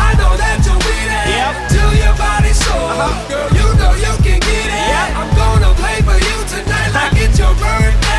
Girl, 3.29 3.49
you 3.53 3.67
know 3.77 3.93
you 3.93 4.13
can 4.23 4.39
get 4.39 4.69
it. 4.69 5.17
I'm 5.17 5.29
gonna 5.35 5.73
play 5.75 6.01
for 6.01 6.17
you 6.17 6.37
tonight 6.49 6.91
like 6.93 7.13
it's 7.21 7.37
your 7.37 7.53
birthday. 7.53 8.12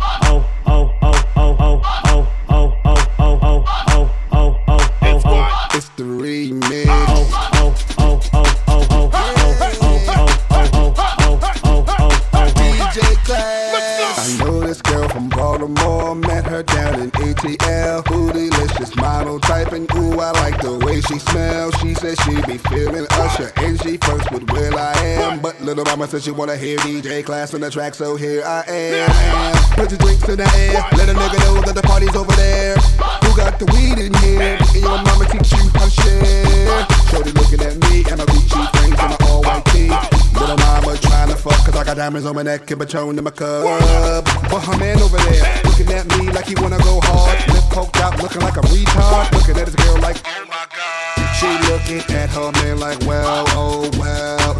Oh, 0.00 0.57
said 26.08 26.22
she 26.22 26.30
wanna 26.30 26.56
hear 26.56 26.78
DJ 26.78 27.22
Class 27.22 27.52
on 27.52 27.60
the 27.60 27.70
track. 27.70 27.94
So 27.94 28.16
here 28.16 28.42
I 28.44 28.64
am. 28.66 29.76
Put 29.76 29.90
your 29.90 29.98
drinks 29.98 30.26
in 30.28 30.38
the 30.38 30.48
air. 30.56 30.80
Let 30.96 31.08
a 31.08 31.12
nigga 31.12 31.38
know 31.44 31.60
that 31.60 31.74
the 31.74 31.82
party's 31.82 32.16
over 32.16 32.32
there. 32.32 32.76
Who 33.24 33.36
got 33.36 33.58
the 33.58 33.66
weed 33.76 34.00
in 34.00 34.14
here? 34.24 34.56
And 34.56 34.74
your 34.74 34.96
mama 35.04 35.26
teach 35.28 35.52
you 35.52 35.68
how 35.76 35.84
to 35.84 35.90
share. 35.90 36.86
Shorty 37.12 37.32
looking 37.32 37.60
at 37.60 37.76
me 37.90 38.08
and 38.08 38.16
my 38.16 38.24
Gucci 38.24 38.60
frames 38.76 38.96
and 38.96 39.10
my 39.12 39.18
all 39.28 39.42
white 39.42 39.64
tee. 39.66 39.92
Little 40.32 40.56
mama 40.56 40.96
trying 40.96 41.28
to 41.28 41.36
fuck 41.36 41.60
cause 41.66 41.76
I 41.76 41.84
got 41.84 41.96
diamonds 41.96 42.26
on 42.26 42.34
my 42.34 42.42
neck 42.42 42.70
and 42.70 42.80
Patron 42.80 43.18
in 43.18 43.24
my 43.24 43.30
cup. 43.30 44.24
But 44.48 44.60
her 44.64 44.78
man 44.78 45.02
over 45.02 45.18
there 45.18 45.44
looking 45.64 45.92
at 45.92 46.08
me 46.16 46.32
like 46.32 46.46
he 46.46 46.54
wanna 46.56 46.78
go 46.78 47.00
hard. 47.04 47.36
Lip 47.52 47.64
poked 47.68 48.00
out 48.00 48.16
looking 48.22 48.40
like 48.40 48.56
a 48.56 48.64
retard. 48.72 49.32
Looking 49.32 49.60
at 49.60 49.66
his 49.68 49.76
girl 49.76 50.00
like. 50.00 50.16
She 51.38 51.46
looking 51.70 52.02
at 52.16 52.30
her 52.30 52.50
man 52.52 52.80
like, 52.80 52.98
well, 53.06 53.44
oh 53.50 53.88
well. 53.96 54.56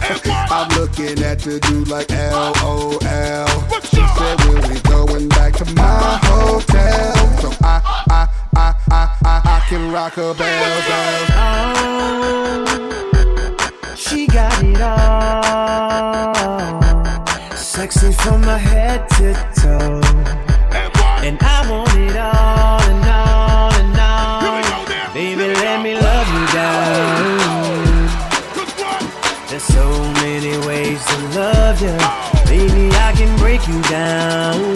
I'm 0.50 0.68
looking 0.78 1.22
at 1.24 1.40
the 1.40 1.58
dude 1.58 1.88
like, 1.88 2.08
LOL. 2.10 3.00
She 3.82 4.06
said, 4.16 4.40
when 4.46 4.62
we 4.70 4.78
going 4.82 5.28
back 5.28 5.54
to 5.54 5.64
my 5.74 6.18
hotel? 6.22 7.14
So 7.40 7.50
I, 7.64 7.80
I, 8.10 8.28
I, 8.54 8.74
I, 8.92 9.16
I, 9.24 9.42
I 9.44 9.60
can 9.68 9.90
rock 9.90 10.12
her 10.14 10.34
bells, 10.34 10.86
bells. 10.88 11.30
Oh, 11.34 12.64
she 13.96 14.28
got 14.28 14.62
it 14.62 14.80
all. 14.80 16.34
Sexy 17.56 18.12
from 18.12 18.42
my 18.42 18.56
head 18.56 19.08
to 19.10 19.34
toe. 19.60 20.00
And 21.26 21.42
I 21.42 21.68
want 21.68 21.94
it 21.96 22.16
all 22.16 22.80
and 22.82 23.04
all 23.04 23.27
ways 30.98 31.06
to 31.06 31.18
love 31.38 31.80
you. 31.80 31.96
Baby, 32.46 32.90
I 32.96 33.12
can 33.14 33.38
break 33.38 33.66
you 33.68 33.80
down. 33.82 34.74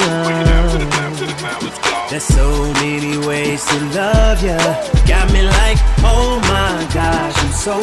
There's 2.10 2.24
so 2.24 2.72
many 2.74 3.18
ways 3.26 3.64
to 3.66 3.76
love 3.94 4.42
you. 4.42 4.58
Got 5.06 5.32
me 5.32 5.42
like, 5.42 5.78
oh 6.04 6.38
my 6.42 6.86
gosh, 6.92 7.36
I'm 7.38 7.52
so 7.52 7.80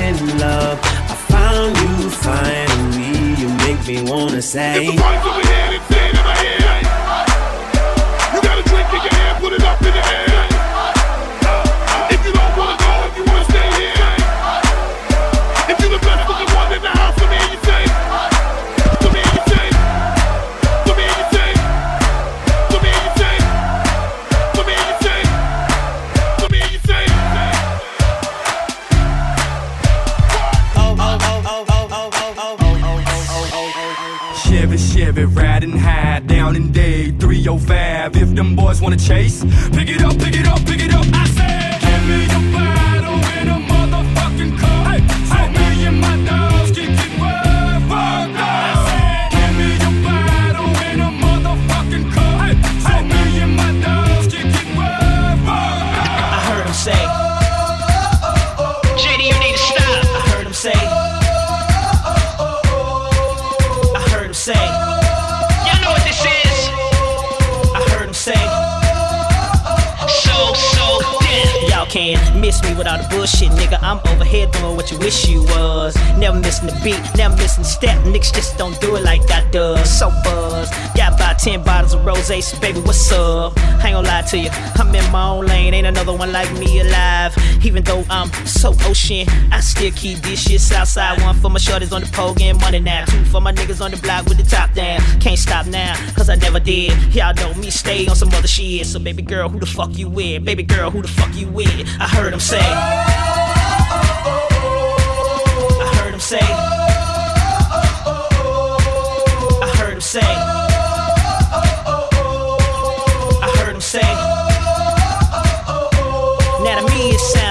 in 0.00 0.38
love. 0.38 0.78
I 0.82 1.14
found 1.30 1.76
you 1.76 2.10
finally. 2.10 3.34
You 3.40 3.48
make 3.66 3.86
me 3.86 4.10
wanna 4.10 4.42
say. 4.42 4.84
You 4.86 4.96
got 8.42 8.58
a 8.58 8.62
drink 8.68 8.88
in 8.92 9.00
your 9.02 9.14
hand, 9.14 9.42
put 9.42 9.52
it 9.52 9.62
up 9.62 9.80
in 9.82 9.92
the 9.92 10.00
air. 10.00 10.35
Chevy, 35.16 35.26
Chevy, 35.28 35.40
riding 35.40 35.78
high 35.78 36.20
down 36.20 36.56
in 36.56 36.72
day 36.72 37.10
305. 37.10 38.16
If 38.16 38.34
them 38.34 38.54
boys 38.54 38.80
wanna 38.80 38.96
chase, 38.96 39.44
pick 39.72 39.88
it 39.88 40.02
up, 40.02 40.18
pick 40.18 40.36
it 40.36 40.46
up, 40.46 40.64
pick 40.66 40.80
it 40.80 40.92
up. 40.92 41.06
I 41.12 41.26
said, 41.28 41.80
give 41.80 42.08
me 42.08 42.26
your 42.26 42.52
bottle 42.52 42.75
with 72.76 72.86
all 72.86 72.98
the 72.98 73.08
bullshit, 73.08 73.50
nigga. 73.52 73.78
I'm 73.82 74.00
over 74.12 74.24
here 74.24 74.46
doing 74.46 74.76
what 74.76 74.90
you 74.90 74.98
wish 74.98 75.28
you 75.28 75.42
was. 75.44 75.96
Never 76.18 76.38
missing 76.38 76.66
the 76.66 76.78
beat, 76.84 77.00
never 77.16 77.36
missing 77.36 77.62
the 77.62 77.68
step. 77.68 77.98
Niggas 78.04 78.34
just 78.34 78.58
don't 78.58 78.78
do 78.80 78.96
it 78.96 79.02
like 79.02 79.30
I 79.30 79.48
does. 79.50 79.98
So 79.98 80.10
buzz. 80.24 80.70
Got 80.96 81.14
about 81.14 81.38
10 81.38 81.62
bottles 81.62 81.92
of 81.92 82.04
rose, 82.06 82.44
so 82.44 82.58
baby, 82.58 82.80
what's 82.80 83.12
up? 83.12 83.52
I 83.58 83.88
ain't 83.88 83.94
gonna 83.94 84.08
lie 84.08 84.22
to 84.22 84.38
you, 84.38 84.48
I'm 84.76 84.94
in 84.94 85.12
my 85.12 85.28
own 85.28 85.44
lane. 85.44 85.74
Ain't 85.74 85.86
another 85.86 86.14
one 86.14 86.32
like 86.32 86.50
me 86.54 86.80
alive. 86.80 87.36
Even 87.64 87.82
though 87.84 88.04
I'm 88.08 88.30
so 88.46 88.74
ocean, 88.82 89.28
I 89.52 89.60
still 89.60 89.92
keep 89.92 90.18
this 90.20 90.42
shit 90.48 90.60
southside. 90.60 91.20
One 91.20 91.34
for 91.36 91.50
my 91.50 91.58
shorties 91.58 91.92
on 91.92 92.00
the 92.00 92.08
pole, 92.08 92.32
getting 92.34 92.60
money 92.60 92.80
now. 92.80 93.04
Two 93.04 93.24
for 93.26 93.40
my 93.42 93.52
niggas 93.52 93.84
on 93.84 93.90
the 93.90 93.98
block 93.98 94.24
with 94.26 94.38
the 94.38 94.44
top 94.44 94.72
down. 94.72 95.00
Can't 95.20 95.38
stop 95.38 95.66
now, 95.66 95.94
cause 96.14 96.30
I 96.30 96.36
never 96.36 96.60
did. 96.60 96.92
Y'all 97.14 97.34
know 97.34 97.52
me 97.54 97.70
stay 97.70 98.06
on 98.06 98.16
some 98.16 98.30
other 98.30 98.48
shit. 98.48 98.86
So, 98.86 98.98
baby 98.98 99.22
girl, 99.22 99.50
who 99.50 99.60
the 99.60 99.66
fuck 99.66 99.98
you 99.98 100.08
with? 100.08 100.44
Baby 100.44 100.62
girl, 100.62 100.90
who 100.90 101.02
the 101.02 101.08
fuck 101.08 101.34
you 101.36 101.48
with? 101.48 101.86
I 102.00 102.08
heard 102.08 102.32
him 102.32 102.40
say. 102.40 102.58
I 102.58 102.64
heard 105.98 106.14
him 106.14 106.20
say. 106.20 106.40
I 109.62 109.68
heard 109.76 109.92
him 109.92 110.00
say. 110.00 110.55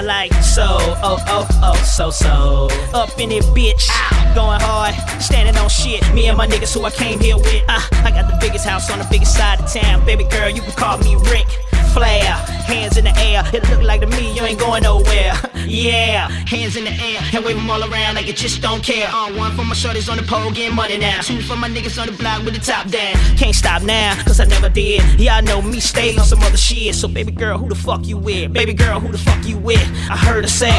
Like 0.06 0.34
so, 0.34 0.66
oh, 0.70 1.24
oh, 1.28 1.48
oh, 1.64 1.76
so, 1.84 2.10
so. 2.10 2.68
Up 2.94 3.20
in 3.20 3.32
it, 3.32 3.44
bitch. 3.56 3.90
Going 4.36 4.60
hard, 4.62 4.96
standing 5.22 5.56
on 5.58 5.70
shit. 5.70 6.02
Me 6.14 6.28
and 6.28 6.38
my 6.38 6.48
niggas 6.48 6.74
who 6.74 6.86
I 6.86 6.92
came 6.92 7.20
here 7.20 7.38
with. 7.38 7.64
Uh, 7.68 7.82
I 8.04 8.12
got 8.12 8.30
the 8.30 8.38
biggest 8.40 8.66
house 8.66 8.90
on 8.92 9.00
the 9.00 9.08
biggest 9.10 9.36
side 9.36 9.60
of 9.60 9.72
town. 9.72 10.06
Baby 10.06 10.26
girl, 10.26 10.50
you 10.50 10.62
can 10.62 10.72
call 10.74 10.98
me 11.00 11.16
Rick. 11.32 11.48
Flair, 11.94 12.34
hands 12.68 12.98
in 12.98 13.06
the 13.06 13.16
air. 13.20 13.44
It 13.54 13.68
look 13.70 13.82
like 13.82 14.02
to 14.02 14.08
me 14.08 14.34
you 14.36 14.44
ain't 14.44 14.60
going 14.60 14.84
nowhere. 14.84 15.34
yeah, 15.68 16.30
hands 16.48 16.76
in 16.76 16.84
the 16.86 16.92
air 16.92 17.22
and 17.34 17.46
wave 17.46 17.56
them 17.56 17.70
all 17.70 17.82
around 17.82 18.16
like 18.16 18.28
you 18.28 18.34
just 18.34 18.62
don't 18.62 18.84
care. 18.84 19.08
On 19.10 19.36
one 19.36 19.52
for 19.56 19.64
my 19.64 19.76
shorties 19.76 20.10
on 20.10 20.18
the 20.18 20.24
pole 20.24 20.52
getting 20.52 20.76
money 20.76 20.98
now. 20.98 21.22
Two 21.22 21.42
for 21.42 21.56
my 21.56 21.70
niggas 21.70 22.00
on 22.00 22.08
the 22.08 22.14
block 22.14 22.44
with 22.44 22.54
the 22.54 22.60
top 22.60 22.90
down. 22.90 23.16
Can't 23.38 23.56
stop 23.56 23.84
now, 23.84 24.16
cause 24.24 24.40
I 24.40 24.46
never 24.46 24.70
did. 24.70 25.20
Y'all 25.20 25.42
know 25.44 25.62
me 25.62 25.80
stay 25.80 26.16
on 26.18 26.26
some 26.26 26.42
other 26.44 26.58
shit. 26.58 26.96
So 26.96 27.08
baby 27.08 27.32
girl, 27.32 27.58
who 27.58 27.70
the 27.70 27.76
fuck 27.76 28.06
you 28.06 28.18
with? 28.18 28.54
Baby 28.54 28.74
girl, 28.74 29.00
who 29.00 29.12
the 29.12 29.18
fuck 29.18 29.46
you 29.46 29.58
with? 29.58 29.82
I 30.10 30.18
heard 30.18 30.44
her 30.44 30.50
say. 30.50 30.76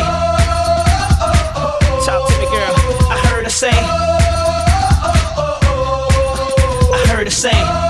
Talk 2.05 2.29
to 2.29 2.39
me, 2.39 2.47
girl. 2.47 2.75
I 3.11 3.19
heard 3.29 3.45
her 3.45 3.51
say. 3.51 3.71
I 6.93 7.07
heard 7.09 7.27
her 7.27 7.31
say. 7.31 7.86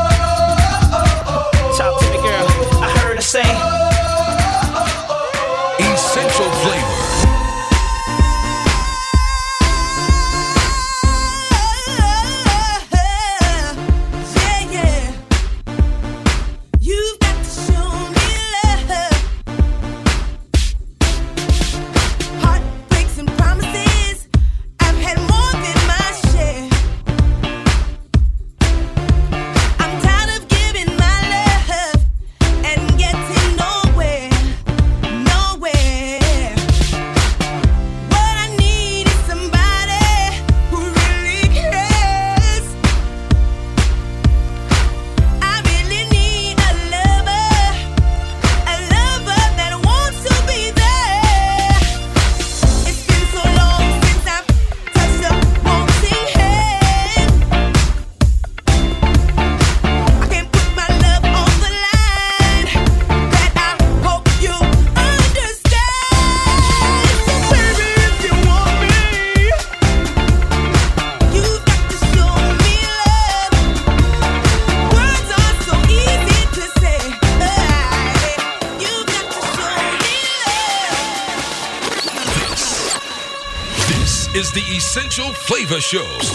Flavor 85.66 85.80
Show. 85.80 86.25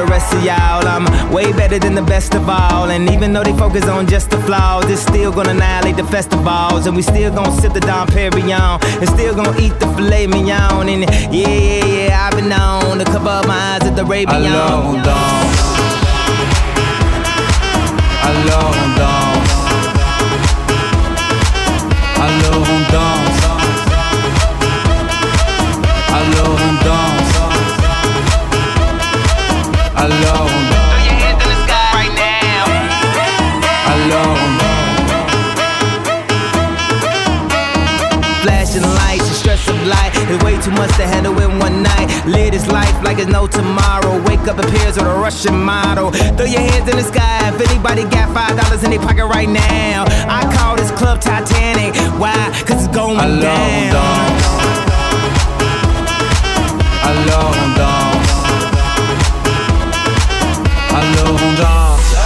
The 0.00 0.06
rest 0.06 0.32
of 0.32 0.42
y'all, 0.42 0.88
I'm 0.88 1.04
way 1.30 1.52
better 1.52 1.78
than 1.78 1.94
the 1.94 2.00
best 2.00 2.34
of 2.34 2.48
all. 2.48 2.90
And 2.90 3.10
even 3.10 3.34
though 3.34 3.42
they 3.42 3.52
focus 3.52 3.84
on 3.86 4.06
just 4.06 4.30
the 4.30 4.38
flaws, 4.38 4.88
it's 4.88 5.02
still 5.02 5.30
gonna 5.30 5.50
annihilate 5.50 5.96
the 5.96 6.04
festivals. 6.04 6.86
And 6.86 6.96
we 6.96 7.02
still 7.02 7.30
gonna 7.30 7.52
sip 7.60 7.74
the 7.74 7.80
Dom 7.80 8.08
Perignon. 8.08 8.80
And 8.98 9.08
still 9.10 9.34
gonna 9.34 9.54
eat 9.60 9.78
the 9.78 9.86
filet 9.94 10.26
mignon. 10.26 10.88
And 10.88 11.02
yeah, 11.30 11.48
yeah, 11.48 11.84
yeah, 11.84 12.26
I've 12.26 12.32
been 12.32 12.48
known 12.48 12.96
to 12.96 13.04
cover 13.04 13.28
up 13.28 13.46
my 13.46 13.74
eyes 13.74 13.82
at 13.82 13.94
the 13.94 14.06
Arabian. 14.06 14.46
Alors 14.46 14.86
on 14.86 15.02
danse. 15.04 15.60
Alone, 18.24 18.96
dance. 18.96 19.52
Alone, 22.24 22.84
dance. 22.88 23.44
Alors 26.08 26.58
on 26.58 26.84
danse. 26.84 27.09
Alone. 30.00 30.64
Throw 30.88 31.02
your 31.04 31.16
hands 31.22 31.42
in 31.44 31.48
the 31.52 31.58
sky 31.66 31.88
right 31.92 32.14
now. 32.16 32.64
Alone. 33.94 34.50
Flashing 38.42 38.82
lights, 38.82 39.28
the 39.28 39.34
stress 39.34 39.68
of 39.68 39.76
life 39.86 40.16
is 40.30 40.42
way 40.42 40.56
too 40.62 40.70
much 40.72 40.90
to 40.96 41.06
handle 41.06 41.38
in 41.40 41.58
one 41.58 41.82
night. 41.82 42.08
Live 42.26 42.52
this 42.52 42.66
life 42.68 42.94
like 43.04 43.18
it's 43.18 43.30
no 43.30 43.46
tomorrow. 43.46 44.16
Wake 44.24 44.40
up 44.48 44.58
in 44.58 44.66
pairs 44.72 44.96
with 44.96 45.06
a 45.06 45.14
Russian 45.26 45.54
model. 45.62 46.10
Throw 46.36 46.46
your 46.46 46.60
hands 46.62 46.88
in 46.88 46.96
the 46.96 47.04
sky 47.04 47.48
if 47.52 47.60
anybody 47.70 48.04
got 48.04 48.32
five 48.32 48.56
dollars 48.56 48.82
in 48.84 48.90
their 48.90 49.00
pocket 49.00 49.26
right 49.26 49.48
now. 49.48 50.04
I 50.28 50.48
call 50.56 50.76
this 50.76 50.90
club 50.92 51.20
Titanic. 51.20 51.94
Why? 52.18 52.34
Cause 52.66 52.84
it's 52.86 52.94
going 52.96 53.18
Alone, 53.18 53.40
down. 53.40 53.92
dance. 53.92 54.70
Alone, 57.10 57.76
dance. 60.90 60.98
Alors 60.98 61.34
on 61.34 61.52
danse. 61.54 62.16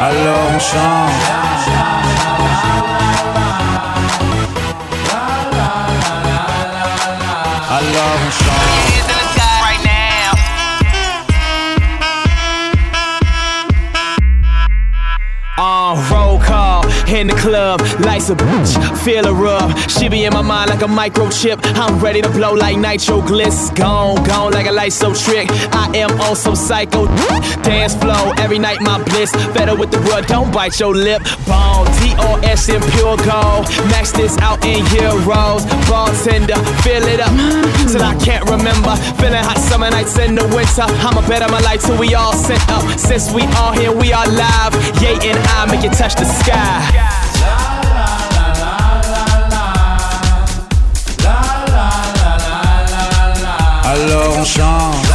Alone, 0.00 0.60
chante. 0.60 1.49
In 17.20 17.26
the 17.26 17.34
club, 17.34 17.80
lights 18.00 18.30
a 18.30 18.34
bitch, 18.34 18.98
feel 19.04 19.26
a 19.26 19.32
rub. 19.32 19.76
She 19.90 20.08
be 20.08 20.24
in 20.24 20.32
my 20.32 20.40
mind 20.40 20.70
like 20.70 20.80
a 20.80 20.86
microchip. 20.86 21.60
I'm 21.76 22.00
ready 22.00 22.22
to 22.22 22.30
blow 22.30 22.54
like 22.54 22.78
nitro 22.78 23.20
gliss. 23.20 23.74
Gone, 23.76 24.24
gone 24.24 24.52
like 24.52 24.66
a 24.66 24.72
light 24.72 24.94
so 24.94 25.12
trick. 25.12 25.48
I 25.72 25.90
am 25.96 26.18
on 26.22 26.34
some 26.34 26.56
psycho 26.56 27.06
dance 27.62 27.94
flow. 27.94 28.32
Every 28.38 28.58
night 28.58 28.80
my 28.80 29.02
bliss. 29.04 29.32
Better 29.52 29.76
with 29.76 29.90
the 29.90 30.00
wood, 30.00 30.26
don't 30.26 30.50
bite 30.50 30.80
your 30.80 30.94
lip. 30.94 31.22
Bone, 31.46 31.79
DOS 32.00 32.68
in 32.68 32.82
pure 32.92 33.16
gold. 33.28 33.68
Max 33.92 34.12
this 34.12 34.36
out 34.38 34.64
in 34.64 34.84
euros. 34.86 35.62
Bartender, 35.88 36.56
fill 36.82 37.04
it 37.04 37.20
up 37.20 37.32
till 37.90 38.02
I 38.02 38.14
can't 38.16 38.48
remember. 38.48 38.96
Feeling 39.20 39.44
hot 39.44 39.58
summer 39.58 39.90
nights 39.90 40.16
in 40.18 40.34
the 40.34 40.46
winter. 40.48 40.86
I'ma 41.04 41.20
bet 41.28 41.42
on 41.42 41.50
my 41.50 41.60
life 41.60 41.82
till 41.84 41.98
we 41.98 42.14
all 42.14 42.32
sent 42.34 42.66
up. 42.70 42.82
Since 42.98 43.32
we 43.32 43.42
all 43.60 43.72
here, 43.72 43.92
we 43.92 44.12
are 44.12 44.26
live. 44.26 44.72
Yay 45.02 45.18
and 45.30 45.38
I 45.56 45.66
make 45.70 45.84
it 45.84 45.92
touch 45.92 46.14
the 46.14 46.24
sky. 46.24 46.80
La 47.40 47.58
la 47.96 48.10
la 48.36 48.50
la 48.60 48.76
la 49.10 49.24
la 49.26 49.66
la 51.24 51.40
la 51.74 51.88
la 52.46 52.66
la 53.44 53.60
alors 53.92 54.38
on 54.38 54.44
chante. 54.44 55.09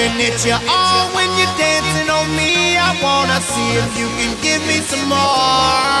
Giving 0.00 0.32
it 0.32 0.46
your 0.46 0.60
all 0.64 1.12
when 1.12 1.28
you're 1.36 1.56
dancing 1.60 2.08
on 2.08 2.24
me. 2.32 2.76
I 2.80 2.96
wanna 3.04 3.36
see 3.44 3.68
if 3.76 3.90
you 4.00 4.08
can 4.16 4.32
give 4.40 4.62
me 4.64 4.80
some 4.80 5.04
more. 5.12 6.00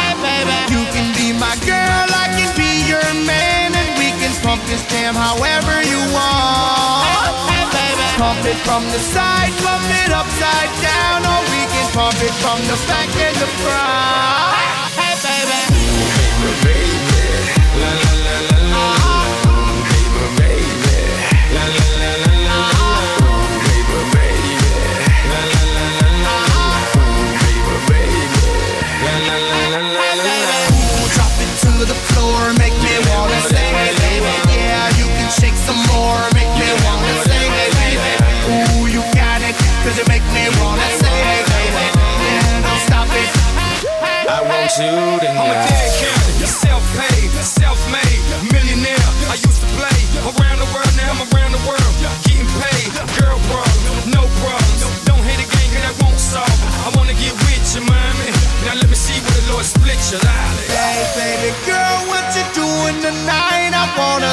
Hey, 0.00 0.16
baby, 0.24 0.56
you 0.72 0.82
can 0.94 1.12
be 1.12 1.36
my 1.36 1.52
girl, 1.68 2.08
I 2.08 2.26
can 2.36 2.50
be 2.56 2.88
your 2.88 3.04
man, 3.28 3.76
and 3.76 3.90
we 4.00 4.08
can 4.16 4.32
pump 4.40 4.64
this 4.64 4.80
jam 4.88 5.14
however 5.14 5.74
you 5.84 6.00
want. 6.16 7.04
Hey, 7.52 7.64
baby, 7.76 8.06
pump 8.16 8.40
it 8.48 8.58
from 8.64 8.82
the 8.94 9.00
side, 9.12 9.52
pump 9.60 9.84
it 10.00 10.10
upside 10.10 10.72
down, 10.80 11.20
or 11.28 11.40
we 11.52 11.60
can 11.68 11.86
pump 11.92 12.16
it 12.24 12.34
from 12.40 12.58
the 12.64 12.76
back 12.88 13.10
and 13.12 13.36
the 13.36 13.50
front. 13.60 14.73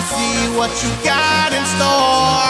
Wanna 0.02 0.18
see 0.18 0.58
what 0.58 0.72
you 0.82 0.90
got 1.04 1.54
in 1.54 1.66
store. 1.78 2.42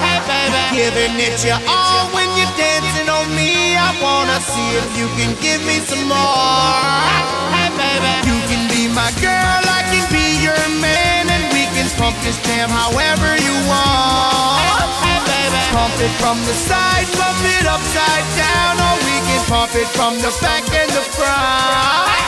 Hey, 0.00 0.20
baby, 0.24 0.60
giving 0.72 1.20
it 1.20 1.44
your 1.44 1.60
all 1.68 2.08
when 2.14 2.28
you're 2.36 2.56
dancing 2.56 3.08
on 3.08 3.28
me. 3.36 3.76
I 3.76 3.92
wanna 4.00 4.40
see 4.40 4.68
if 4.80 4.88
you 4.96 5.06
can 5.18 5.36
give 5.42 5.60
me 5.66 5.80
some 5.84 6.08
more. 6.08 7.12
Hey, 7.52 7.68
baby, 7.76 8.12
you 8.28 8.38
can 8.48 8.64
be 8.72 8.88
my 8.88 9.10
girl, 9.20 9.60
I 9.68 9.84
can 9.90 10.06
be 10.08 10.40
your 10.40 10.60
man, 10.80 11.28
and 11.28 11.44
we 11.52 11.66
can 11.76 11.88
pump 12.00 12.16
this 12.24 12.38
jam 12.46 12.70
however 12.70 13.36
you 13.36 13.54
want. 13.68 14.88
Hey, 15.04 15.20
baby, 15.28 15.60
pump 15.76 15.96
it 16.00 16.14
from 16.16 16.38
the 16.48 16.56
side, 16.68 17.06
pump 17.20 17.40
it 17.58 17.66
upside 17.66 18.26
down, 18.36 18.74
or 18.80 18.94
we 19.04 19.16
can 19.28 19.42
pump 19.46 19.74
it 19.74 19.88
from 19.92 20.16
the 20.24 20.32
back 20.40 20.64
and 20.72 20.90
the 20.96 21.04
front. 21.16 22.27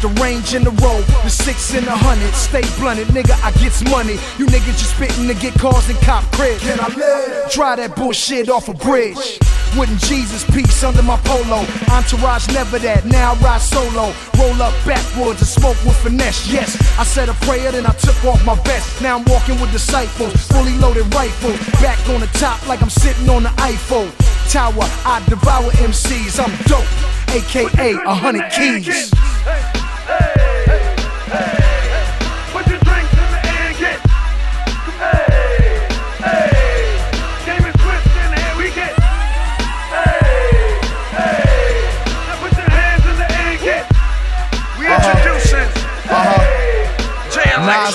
The 0.00 0.08
range 0.22 0.54
in 0.54 0.62
the 0.62 0.70
row, 0.78 1.00
the 1.24 1.30
six 1.30 1.74
in 1.74 1.84
the 1.84 1.90
hundred. 1.90 2.32
Stay 2.34 2.62
blunted, 2.78 3.08
nigga, 3.08 3.34
I 3.42 3.50
gets 3.58 3.82
money. 3.90 4.14
You 4.38 4.46
niggas 4.46 4.78
just 4.78 4.94
spitting 4.94 5.26
to 5.26 5.34
get 5.34 5.54
cars 5.54 5.88
and 5.88 5.98
cop 5.98 6.22
cribs. 6.32 6.62
Can 6.62 6.78
I 6.78 6.88
live? 6.94 7.50
Try 7.50 7.74
that 7.76 7.96
bullshit 7.96 8.48
off 8.48 8.68
a 8.68 8.74
bridge. 8.74 9.40
Wooden 9.76 9.98
Jesus 9.98 10.44
piece 10.54 10.84
under 10.84 11.02
my 11.02 11.16
polo. 11.24 11.66
Entourage 11.90 12.46
never 12.54 12.78
that, 12.78 13.04
now 13.06 13.34
I 13.34 13.38
ride 13.42 13.60
solo. 13.60 14.14
Roll 14.38 14.62
up 14.62 14.72
backwards 14.86 15.42
and 15.42 15.50
smoke 15.50 15.76
with 15.84 15.98
finesse. 15.98 16.46
Yes, 16.46 16.78
I 16.98 17.04
said 17.04 17.28
a 17.28 17.34
prayer, 17.42 17.72
then 17.72 17.84
I 17.84 17.92
took 17.98 18.16
off 18.24 18.38
my 18.46 18.54
vest. 18.62 19.02
Now 19.02 19.18
I'm 19.18 19.24
walking 19.26 19.60
with 19.60 19.72
disciples, 19.72 20.32
fully 20.46 20.78
loaded 20.78 21.12
rifle. 21.12 21.52
Back 21.82 21.98
on 22.08 22.20
the 22.20 22.30
top 22.38 22.66
like 22.68 22.80
I'm 22.82 22.90
sitting 22.90 23.28
on 23.28 23.42
the 23.42 23.52
Eiffel 23.58 24.08
Tower. 24.48 24.86
I 25.04 25.22
devour 25.28 25.70
MCs, 25.82 26.38
I'm 26.38 26.54
dope, 26.70 26.86
aka 27.34 27.92
a 28.06 28.14
hundred 28.14 28.50
keys. 28.52 29.10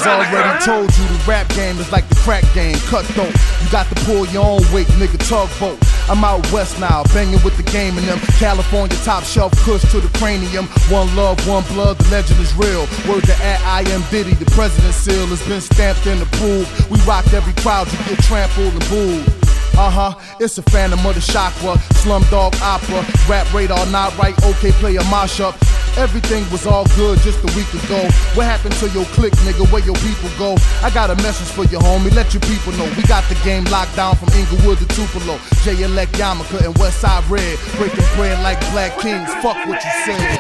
Already 0.08 0.66
told 0.66 0.89
you 0.97 1.06
the 1.08 1.24
rap 1.28 1.47
game 1.49 1.78
is 1.78 1.91
like 1.91 2.08
the 2.10 2.16
crack 2.16 2.43
game, 2.54 2.76
cutthroat. 2.89 3.34
You 3.62 3.70
got 3.72 3.88
to 3.88 3.95
pull 4.06 4.26
your 4.28 4.45
own 4.45 4.62
weight, 4.74 4.88
nigga, 4.99 5.18
tugboat. 5.28 5.80
I'm 6.10 6.24
out 6.24 6.43
west 6.51 6.80
now, 6.80 7.04
banging 7.14 7.41
with 7.43 7.56
the 7.58 7.64
game 7.64 7.97
in 7.97 8.06
them. 8.06 8.20
California 8.39 8.97
top 9.04 9.24
shelf 9.24 9.51
kush 9.64 9.84
to 9.91 9.99
the 9.99 10.12
cranium. 10.18 10.66
One 10.89 11.14
love, 11.16 11.39
one 11.47 11.64
blood, 11.74 11.97
the 11.97 12.10
legend 12.10 12.39
is 12.39 12.54
real. 12.56 12.88
Word 13.08 13.24
to 13.26 13.36
at 13.43 13.62
I 13.62 13.82
am 13.91 14.04
Diddy, 14.12 14.34
the 14.34 14.49
president's 14.51 14.97
seal 14.97 15.28
has 15.28 15.45
been 15.47 15.62
stamped 15.62 16.06
and 16.08 16.22
approved. 16.22 16.70
We 16.89 16.99
rocked 17.01 17.34
every 17.34 17.54
crowd, 17.62 17.91
you 17.91 17.97
get 18.10 18.20
trampled 18.24 18.74
and 18.74 18.89
booed. 18.89 19.28
Uh 19.76 19.89
huh, 19.89 20.14
it's 20.39 20.58
a 20.60 20.62
phantom 20.64 21.04
of 21.06 21.16
the 21.16 21.22
chakra, 21.22 21.82
slumdog 21.97 22.54
opera, 22.62 23.01
rap 23.28 23.51
radar 23.54 23.86
not 23.88 24.16
right, 24.20 24.38
okay, 24.45 24.72
play 24.74 24.97
a 24.97 25.01
mashup. 25.10 25.58
Everything 25.97 26.49
was 26.51 26.65
all 26.65 26.85
good 26.95 27.19
just 27.19 27.39
a 27.43 27.51
week 27.55 27.69
ago. 27.73 28.01
What 28.33 28.45
happened 28.45 28.75
to 28.81 28.89
your 28.89 29.05
clique, 29.13 29.33
nigga? 29.45 29.69
Where 29.71 29.83
your 29.83 29.95
people 30.01 30.29
go? 30.37 30.57
I 30.81 30.89
got 30.89 31.11
a 31.11 31.15
message 31.21 31.47
for 31.53 31.65
you, 31.65 31.77
homie. 31.79 32.13
Let 32.15 32.33
your 32.33 32.41
people 32.41 32.73
know. 32.73 32.85
We 32.97 33.03
got 33.03 33.27
the 33.29 33.35
game 33.43 33.65
locked 33.65 33.95
down 33.95 34.15
from 34.15 34.29
Inglewood 34.33 34.79
to 34.79 34.87
Tupelo. 34.87 35.39
J 35.63 35.83
Elect 35.83 36.13
Yamaka 36.13 36.65
and 36.65 36.73
Westside 36.75 37.29
Red. 37.29 37.59
Breaking 37.77 38.05
bread 38.15 38.41
like 38.41 38.59
black 38.71 38.97
kings. 38.99 39.29
Fuck 39.41 39.57
what 39.67 39.83
you 39.83 39.91
said. 40.05 40.39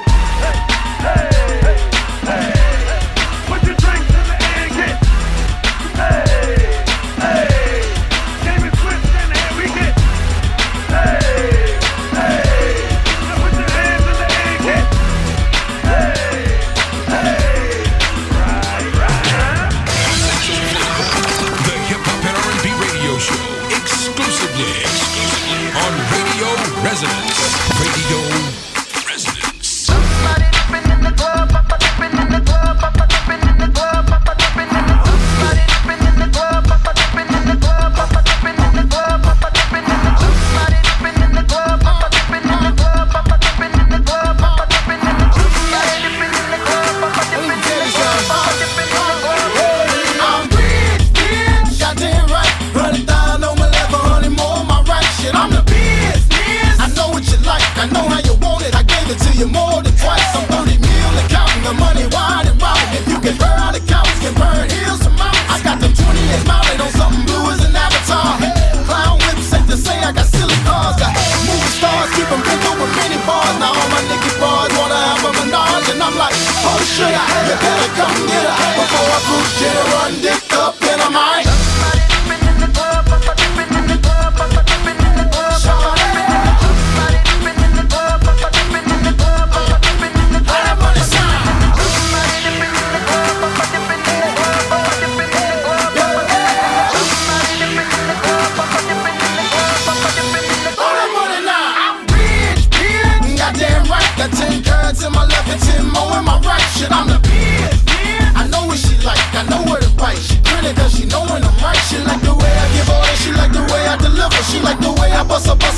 Put 1.03 1.32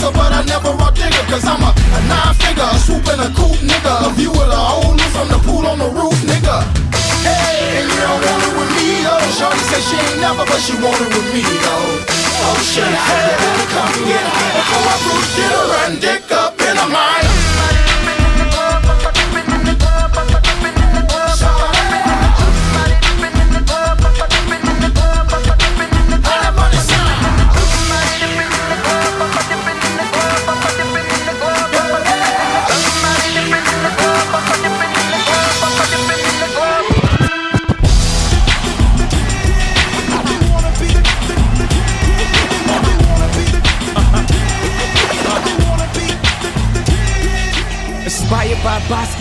a 0.05 0.11
her, 0.11 0.13
but 0.13 0.31
I 0.31 0.41
never 0.45 0.71
rock 0.77 0.93
digger. 0.93 1.25
Cause 1.29 1.45
I'm 1.45 1.61
a, 1.61 1.71
a 1.73 1.99
nine 2.05 2.33
figure, 2.37 2.65
a 2.65 2.77
swoop 2.77 3.05
and 3.09 3.21
a 3.25 3.29
coupe 3.33 3.61
nigga. 3.65 3.93
A 4.05 4.09
view 4.13 4.31
of 4.31 4.47
the 4.49 4.61
whole 4.69 4.93
new 4.93 5.09
from 5.13 5.27
the 5.29 5.39
pool 5.41 5.65
on 5.65 5.79
the 5.79 5.89
roof, 5.89 6.17
nigga. 6.29 6.57
Hey, 7.25 7.81
and 7.81 7.89
you 7.89 7.99
don't 7.99 8.21
want 8.21 8.41
it 8.45 8.53
with 8.53 8.71
me, 8.77 9.01
though. 9.01 9.35
Shorty 9.37 9.61
said 9.69 9.81
she 9.81 9.97
ain't 9.97 10.21
never, 10.21 10.45
but 10.45 10.61
she 10.61 10.73
want 10.77 11.01
it 11.01 11.09
with 11.09 11.27
me, 11.33 11.41
though. 11.41 11.89
Oh 12.45 12.57
shit, 12.61 12.85
I 12.85 13.01
had 13.01 13.37
to 13.41 13.65
come 13.73 13.95
get 14.05 14.25
her. 14.25 14.49
Before 14.61 14.85
I 14.85 14.95
bruise, 15.01 15.31
get 15.33 15.49
her 15.49 15.67
and 15.89 15.95
dick 16.01 16.25
up 16.31 16.53
in 16.61 16.75
her 16.77 16.89
mind. 16.89 17.14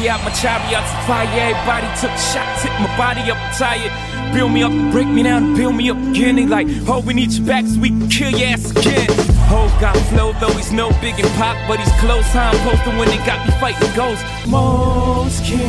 Basquiat, 0.05 0.24
my 0.24 0.30
chariot's 0.30 0.92
fire. 1.07 1.26
Everybody 1.26 1.86
took 2.00 2.11
shots, 2.18 2.62
hit 2.62 2.72
my 2.80 2.96
body 2.96 3.30
up, 3.30 3.38
tired. 3.57 3.92
Build 4.34 4.52
me 4.52 4.62
up, 4.62 4.72
break 4.92 5.09
me 5.09 5.22
down, 5.22 5.55
build 5.55 5.74
me 5.74 5.90
up 5.90 5.96
again. 5.96 6.36
They 6.36 6.46
like, 6.46 6.66
oh, 6.86 7.00
we 7.00 7.14
need 7.14 7.32
you 7.32 7.44
back 7.44 7.66
so 7.66 7.80
we 7.80 7.88
can 7.88 8.09
kill 8.09 8.30
your 8.30 8.48
ass 8.48 8.70
again. 8.70 9.09
Hov 9.48 9.70
got 9.80 9.96
flow, 10.09 10.32
though 10.40 10.52
he's 10.52 10.72
no 10.72 10.90
big 11.00 11.18
and 11.18 11.28
Pac, 11.36 11.57
but 11.68 11.78
he's 11.78 11.92
close. 12.00 12.26
How 12.26 12.50
I'm 12.50 12.59
posting 12.68 12.98
when 12.98 13.09
they 13.09 13.18
got 13.24 13.46
me 13.46 13.52
fighting 13.61 13.96
ghosts. 13.96 14.24
Most 14.46 15.44
kings 15.44 15.64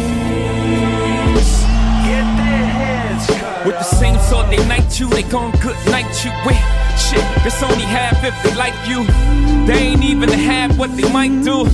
get 2.04 2.26
their 2.36 2.68
heads 2.68 3.28
cut. 3.28 3.66
With 3.66 3.78
the 3.78 3.84
same 3.84 4.20
sword 4.20 4.50
they 4.50 4.66
knight 4.68 5.00
you, 5.00 5.10
they 5.10 5.24
gon' 5.24 5.52
good 5.62 5.78
night 5.88 6.12
you. 6.26 6.32
Wait, 6.46 6.60
shit, 7.00 7.24
that's 7.44 7.62
only 7.64 7.86
half 7.86 8.24
if 8.24 8.36
they 8.44 8.56
like 8.56 8.76
you. 8.88 9.06
They 9.66 9.94
ain't 9.94 10.04
even 10.04 10.30
half 10.30 10.78
what 10.78 10.96
they 10.98 11.10
might 11.12 11.44
do. 11.44 11.68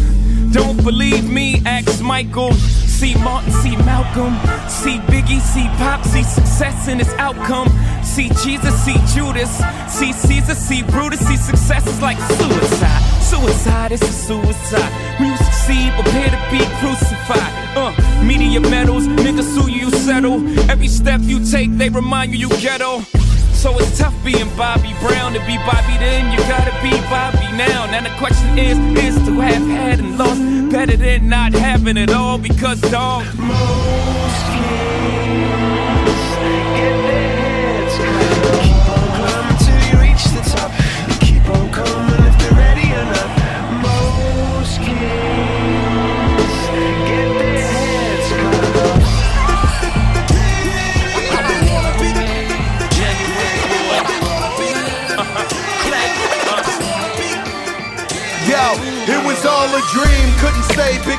Don't 0.51 0.83
believe 0.83 1.29
me, 1.29 1.61
ask 1.65 2.01
Michael. 2.01 2.53
See 2.53 3.15
Martin, 3.15 3.51
see 3.51 3.75
Malcolm. 3.77 4.33
See 4.69 4.99
Biggie, 5.07 5.39
see 5.39 5.67
Pac, 5.79 6.03
see 6.05 6.23
success 6.23 6.87
in 6.87 6.99
its 6.99 7.13
outcome. 7.13 7.69
See 8.03 8.29
Jesus, 8.43 8.75
see 8.83 8.97
Judas. 9.15 9.49
See 9.87 10.11
Caesar, 10.11 10.55
see 10.55 10.83
Brutus. 10.83 11.25
See 11.25 11.37
success 11.37 11.87
is 11.87 12.01
like 12.01 12.17
suicide. 12.17 13.01
Suicide 13.21 13.91
is 13.93 14.01
a 14.01 14.11
suicide. 14.11 14.91
When 15.19 15.29
you 15.29 15.37
succeed, 15.37 15.93
prepare 15.93 16.29
to 16.29 16.39
be 16.51 16.59
crucified. 16.79 17.53
Uh, 17.77 18.23
media 18.23 18.59
medals, 18.59 19.07
niggas 19.07 19.55
sue 19.55 19.71
you, 19.71 19.85
you 19.85 19.91
settle. 19.91 20.45
Every 20.69 20.89
step 20.89 21.21
you 21.23 21.43
take, 21.45 21.71
they 21.77 21.89
remind 21.89 22.33
you 22.33 22.39
you 22.39 22.49
ghetto. 22.59 23.03
So 23.61 23.77
it's 23.77 23.99
tough 23.99 24.15
being 24.25 24.49
Bobby 24.57 24.95
Brown. 24.99 25.33
To 25.33 25.39
be 25.41 25.55
Bobby 25.57 25.95
then, 25.99 26.31
you 26.31 26.39
gotta 26.49 26.71
be 26.81 26.89
Bobby 27.11 27.45
now. 27.55 27.85
Now 27.85 28.01
the 28.01 28.09
question 28.17 28.57
is, 28.57 28.75
is 28.97 29.15
to 29.27 29.39
have 29.39 29.61
had 29.67 29.99
and 29.99 30.17
lost 30.17 30.41
better 30.71 30.97
than 30.97 31.29
not 31.29 31.53
having 31.53 31.95
it 31.95 32.09
all? 32.09 32.39
Because 32.39 32.81
dog, 32.81 33.23
most 33.37 34.20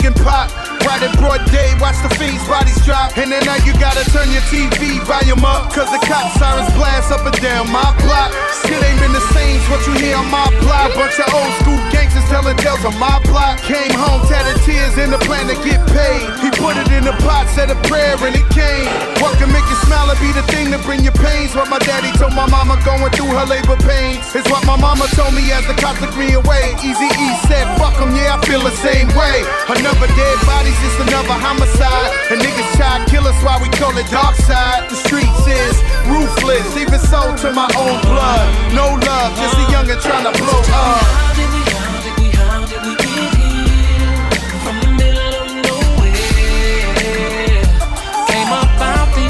and 0.04 0.16
pop. 0.16 0.61
In 1.02 1.10
broad 1.18 1.42
day, 1.50 1.70
watch 1.78 1.98
the 2.02 2.10
fiends' 2.18 2.46
bodies 2.46 2.78
drop. 2.86 3.16
And 3.18 3.30
then 3.30 3.42
now 3.44 3.58
you 3.62 3.72
gotta 3.78 4.02
turn 4.10 4.30
your 4.30 4.42
TV 4.50 4.98
volume 5.06 5.44
up. 5.44 5.70
Cause 5.74 5.90
the 5.90 6.00
cop 6.06 6.30
sirens 6.38 6.70
blast 6.74 7.10
up 7.10 7.26
and 7.26 7.34
down 7.42 7.70
my 7.70 7.86
block. 8.02 8.34
Shit 8.62 8.78
ain't 8.82 8.98
been 8.98 9.14
the 9.14 9.24
same, 9.34 9.58
what 9.70 9.82
you 9.86 9.94
hear 9.98 10.16
on 10.16 10.30
my 10.30 10.46
block. 10.62 10.94
Bunch 10.94 11.18
of 11.22 11.28
old 11.34 11.52
school 11.62 11.78
gangsters 11.90 12.26
telling 12.30 12.56
tales 12.58 12.84
on 12.84 12.98
my 12.98 13.18
block. 13.30 13.62
Came 13.62 13.94
home, 13.94 14.22
tatted 14.26 14.58
tears 14.66 14.98
in 14.98 15.10
the 15.10 15.18
plan 15.22 15.46
to 15.46 15.56
get 15.62 15.82
paid. 15.90 16.22
He 16.42 16.50
put 16.58 16.74
it 16.78 16.90
in 16.90 17.06
the 17.06 17.14
pot, 17.22 17.46
said 17.54 17.70
a 17.70 17.78
prayer, 17.86 18.14
and 18.22 18.34
it 18.34 18.46
came. 18.54 18.86
What 19.22 19.38
can 19.38 19.50
make 19.50 19.66
you 19.70 19.78
smile 19.86 20.10
and 20.10 20.18
be 20.22 20.30
the 20.34 20.46
thing 20.50 20.70
to 20.74 20.78
bring 20.86 21.02
your 21.02 21.16
pains? 21.18 21.54
What 21.54 21.70
my 21.70 21.78
daddy 21.82 22.10
told 22.18 22.34
my 22.34 22.46
mama 22.46 22.78
going 22.86 23.10
through 23.14 23.30
her 23.34 23.46
labor 23.46 23.78
pains. 23.82 24.22
Is 24.34 24.46
what 24.50 24.62
my 24.66 24.78
mama 24.78 25.06
told 25.14 25.34
me 25.34 25.50
as 25.50 25.66
the 25.66 25.74
cops 25.74 25.98
took 25.98 26.14
me 26.14 26.34
away. 26.38 26.74
Easy 26.82 27.10
E 27.10 27.28
said, 27.50 27.66
fuck 27.78 27.92
fuck 27.92 28.08
'em, 28.08 28.16
yeah, 28.16 28.36
I 28.36 28.38
feel 28.46 28.62
the 28.62 28.74
same 28.80 29.08
way. 29.12 29.44
Another 29.68 30.08
dead 30.16 30.38
body's 30.46 30.78
just 30.92 31.08
another 31.08 31.38
homicide. 31.40 32.10
And 32.30 32.40
niggas 32.40 32.76
try 32.76 33.04
to 33.04 33.10
kill 33.10 33.26
us 33.26 33.42
while 33.42 33.60
we 33.60 33.68
call 33.68 33.96
it 33.96 34.08
dark 34.10 34.36
side. 34.36 34.88
The 34.90 34.96
streets 34.96 35.46
is 35.46 35.76
ruthless, 36.06 36.76
even 36.76 36.98
so 37.00 37.34
to 37.36 37.52
my 37.52 37.68
own 37.76 38.00
blood. 38.02 38.74
No 38.74 38.96
love, 39.06 39.36
just 39.36 39.56
a 39.56 39.64
youngin' 39.72 40.00
trying 40.02 40.24
to 40.24 40.38
blow 40.38 40.62
up. 40.72 41.32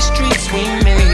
Streets, 0.03 0.51
we 0.51 0.67
made 0.83 1.12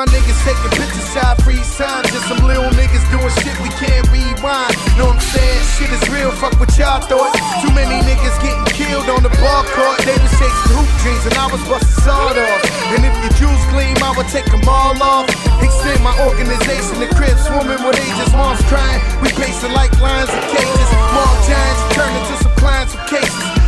my 0.00 0.08
niggas 0.16 0.40
taking 0.48 0.72
pictures 0.80 1.12
side 1.12 1.36
freeze 1.44 1.76
time. 1.76 2.00
Just 2.08 2.24
some 2.24 2.40
little 2.48 2.72
niggas 2.72 3.04
doing 3.12 3.28
shit 3.44 3.52
we 3.60 3.68
can't 3.76 4.08
rewind. 4.08 4.72
Know 4.96 5.12
what 5.12 5.20
I'm 5.20 5.28
saying? 5.28 5.60
Shit 5.76 5.92
is 5.92 6.00
real, 6.08 6.32
fuck 6.40 6.56
what 6.56 6.72
y'all 6.80 7.04
thought. 7.04 7.36
Too 7.60 7.68
many 7.76 8.00
niggas 8.08 8.40
getting 8.40 8.64
killed 8.72 9.12
on 9.12 9.20
the 9.20 9.28
ball 9.36 9.60
court. 9.76 10.00
They 10.08 10.16
was 10.16 10.32
chasing 10.40 10.72
hoop 10.72 10.88
dreams 11.04 11.24
and 11.28 11.36
I 11.36 11.52
was 11.52 11.60
busting 11.68 12.00
sawed 12.00 12.40
off. 12.40 12.60
And 12.96 13.04
if 13.04 13.12
your 13.20 13.34
jewels 13.36 13.60
gleam, 13.68 14.00
I 14.00 14.16
would 14.16 14.28
take 14.32 14.48
them 14.48 14.64
all 14.64 14.96
off. 15.04 15.28
Extend 15.60 16.00
my 16.00 16.16
organization 16.24 16.96
to 17.04 17.08
crib 17.12 17.36
swimming 17.36 17.84
with 17.84 18.00
ages. 18.00 18.32
Moms 18.32 18.64
crying, 18.72 19.04
we 19.20 19.28
pacing 19.36 19.76
like 19.76 19.92
lions 20.00 20.32
in 20.32 20.40
cages. 20.48 20.90
More 21.12 21.36
giants 21.44 21.82
turn 21.92 22.08
into 22.16 22.40
some 22.40 22.56
clients 22.56 22.96
with 22.96 23.04
cases. 23.20 23.59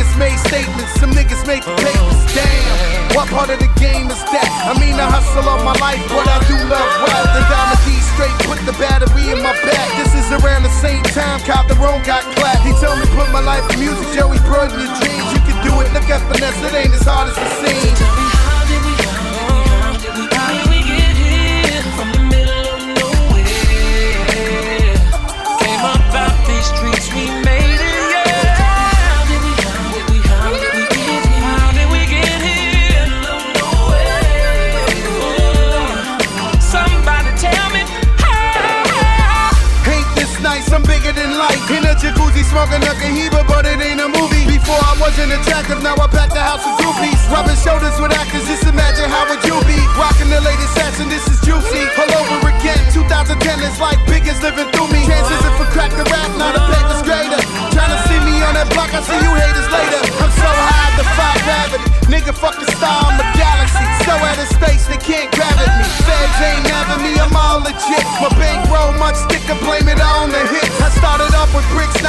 Some 0.00 0.08
niggas 0.08 0.18
made 0.18 0.38
statements, 0.48 0.92
some 0.96 1.12
niggas 1.12 1.46
made 1.46 1.60
the 1.60 1.76
uh-huh. 1.76 1.92
papers. 1.92 2.20
Damn, 2.32 3.12
what 3.12 3.28
part 3.28 3.52
of 3.52 3.60
the 3.60 3.68
game 3.76 4.08
is 4.08 4.16
that? 4.32 4.48
I 4.64 4.72
mean, 4.80 4.96
I 4.96 5.04
hustle 5.04 5.44
all 5.44 5.60
my 5.60 5.76
life, 5.76 6.00
but 6.08 6.24
I 6.24 6.40
do 6.48 6.56
love 6.72 6.88
rap. 7.04 7.36
The 7.36 7.44
diamond 7.44 7.84
D 7.84 7.92
straight, 8.16 8.32
put 8.48 8.64
the 8.64 8.72
battery 8.80 9.28
in 9.28 9.44
my 9.44 9.52
back. 9.60 9.88
This 10.00 10.16
is 10.16 10.32
around 10.40 10.64
the 10.64 10.72
same 10.80 11.04
time 11.12 11.44
Cop 11.44 11.68
the 11.68 11.76
Roan 11.76 12.00
got 12.08 12.24
clapped. 12.32 12.64
He 12.64 12.72
told 12.80 12.96
me 12.96 13.04
put 13.12 13.28
my 13.28 13.44
life 13.44 13.68
in 13.76 13.80
music, 13.84 14.08
Joey 14.16 14.40
Broden, 14.48 14.80
your 14.80 14.88
dreams. 15.04 15.28
You 15.36 15.42
can 15.44 15.58
do 15.68 15.72
it, 15.84 15.92
look 15.92 16.08
at 16.08 16.24
finesse, 16.32 16.56
it 16.64 16.72
ain't 16.72 16.96
as 16.96 17.04
hard 17.04 17.28
as 17.28 17.36
it 17.36 17.52
seems. 17.60 18.19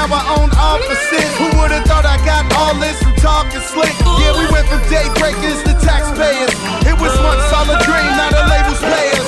now 0.01 0.17
I 0.17 0.41
own 0.41 0.49
offices. 0.57 1.29
Who 1.37 1.45
would've 1.61 1.85
thought 1.85 2.05
I 2.05 2.17
got 2.25 2.49
all 2.57 2.73
this 2.81 2.97
from 3.03 3.13
talking 3.21 3.61
slick? 3.61 3.93
Yeah, 4.17 4.33
we 4.33 4.49
went 4.49 4.65
from 4.65 4.81
day 4.89 5.05
breakers 5.21 5.61
to 5.69 5.73
taxpayers. 5.85 6.53
It 6.89 6.97
was 6.97 7.13
once 7.21 7.45
all 7.53 7.69
a 7.69 7.77
dream, 7.85 8.09
now 8.17 8.33
the 8.33 8.43
labels 8.49 8.81
pay. 8.81 9.20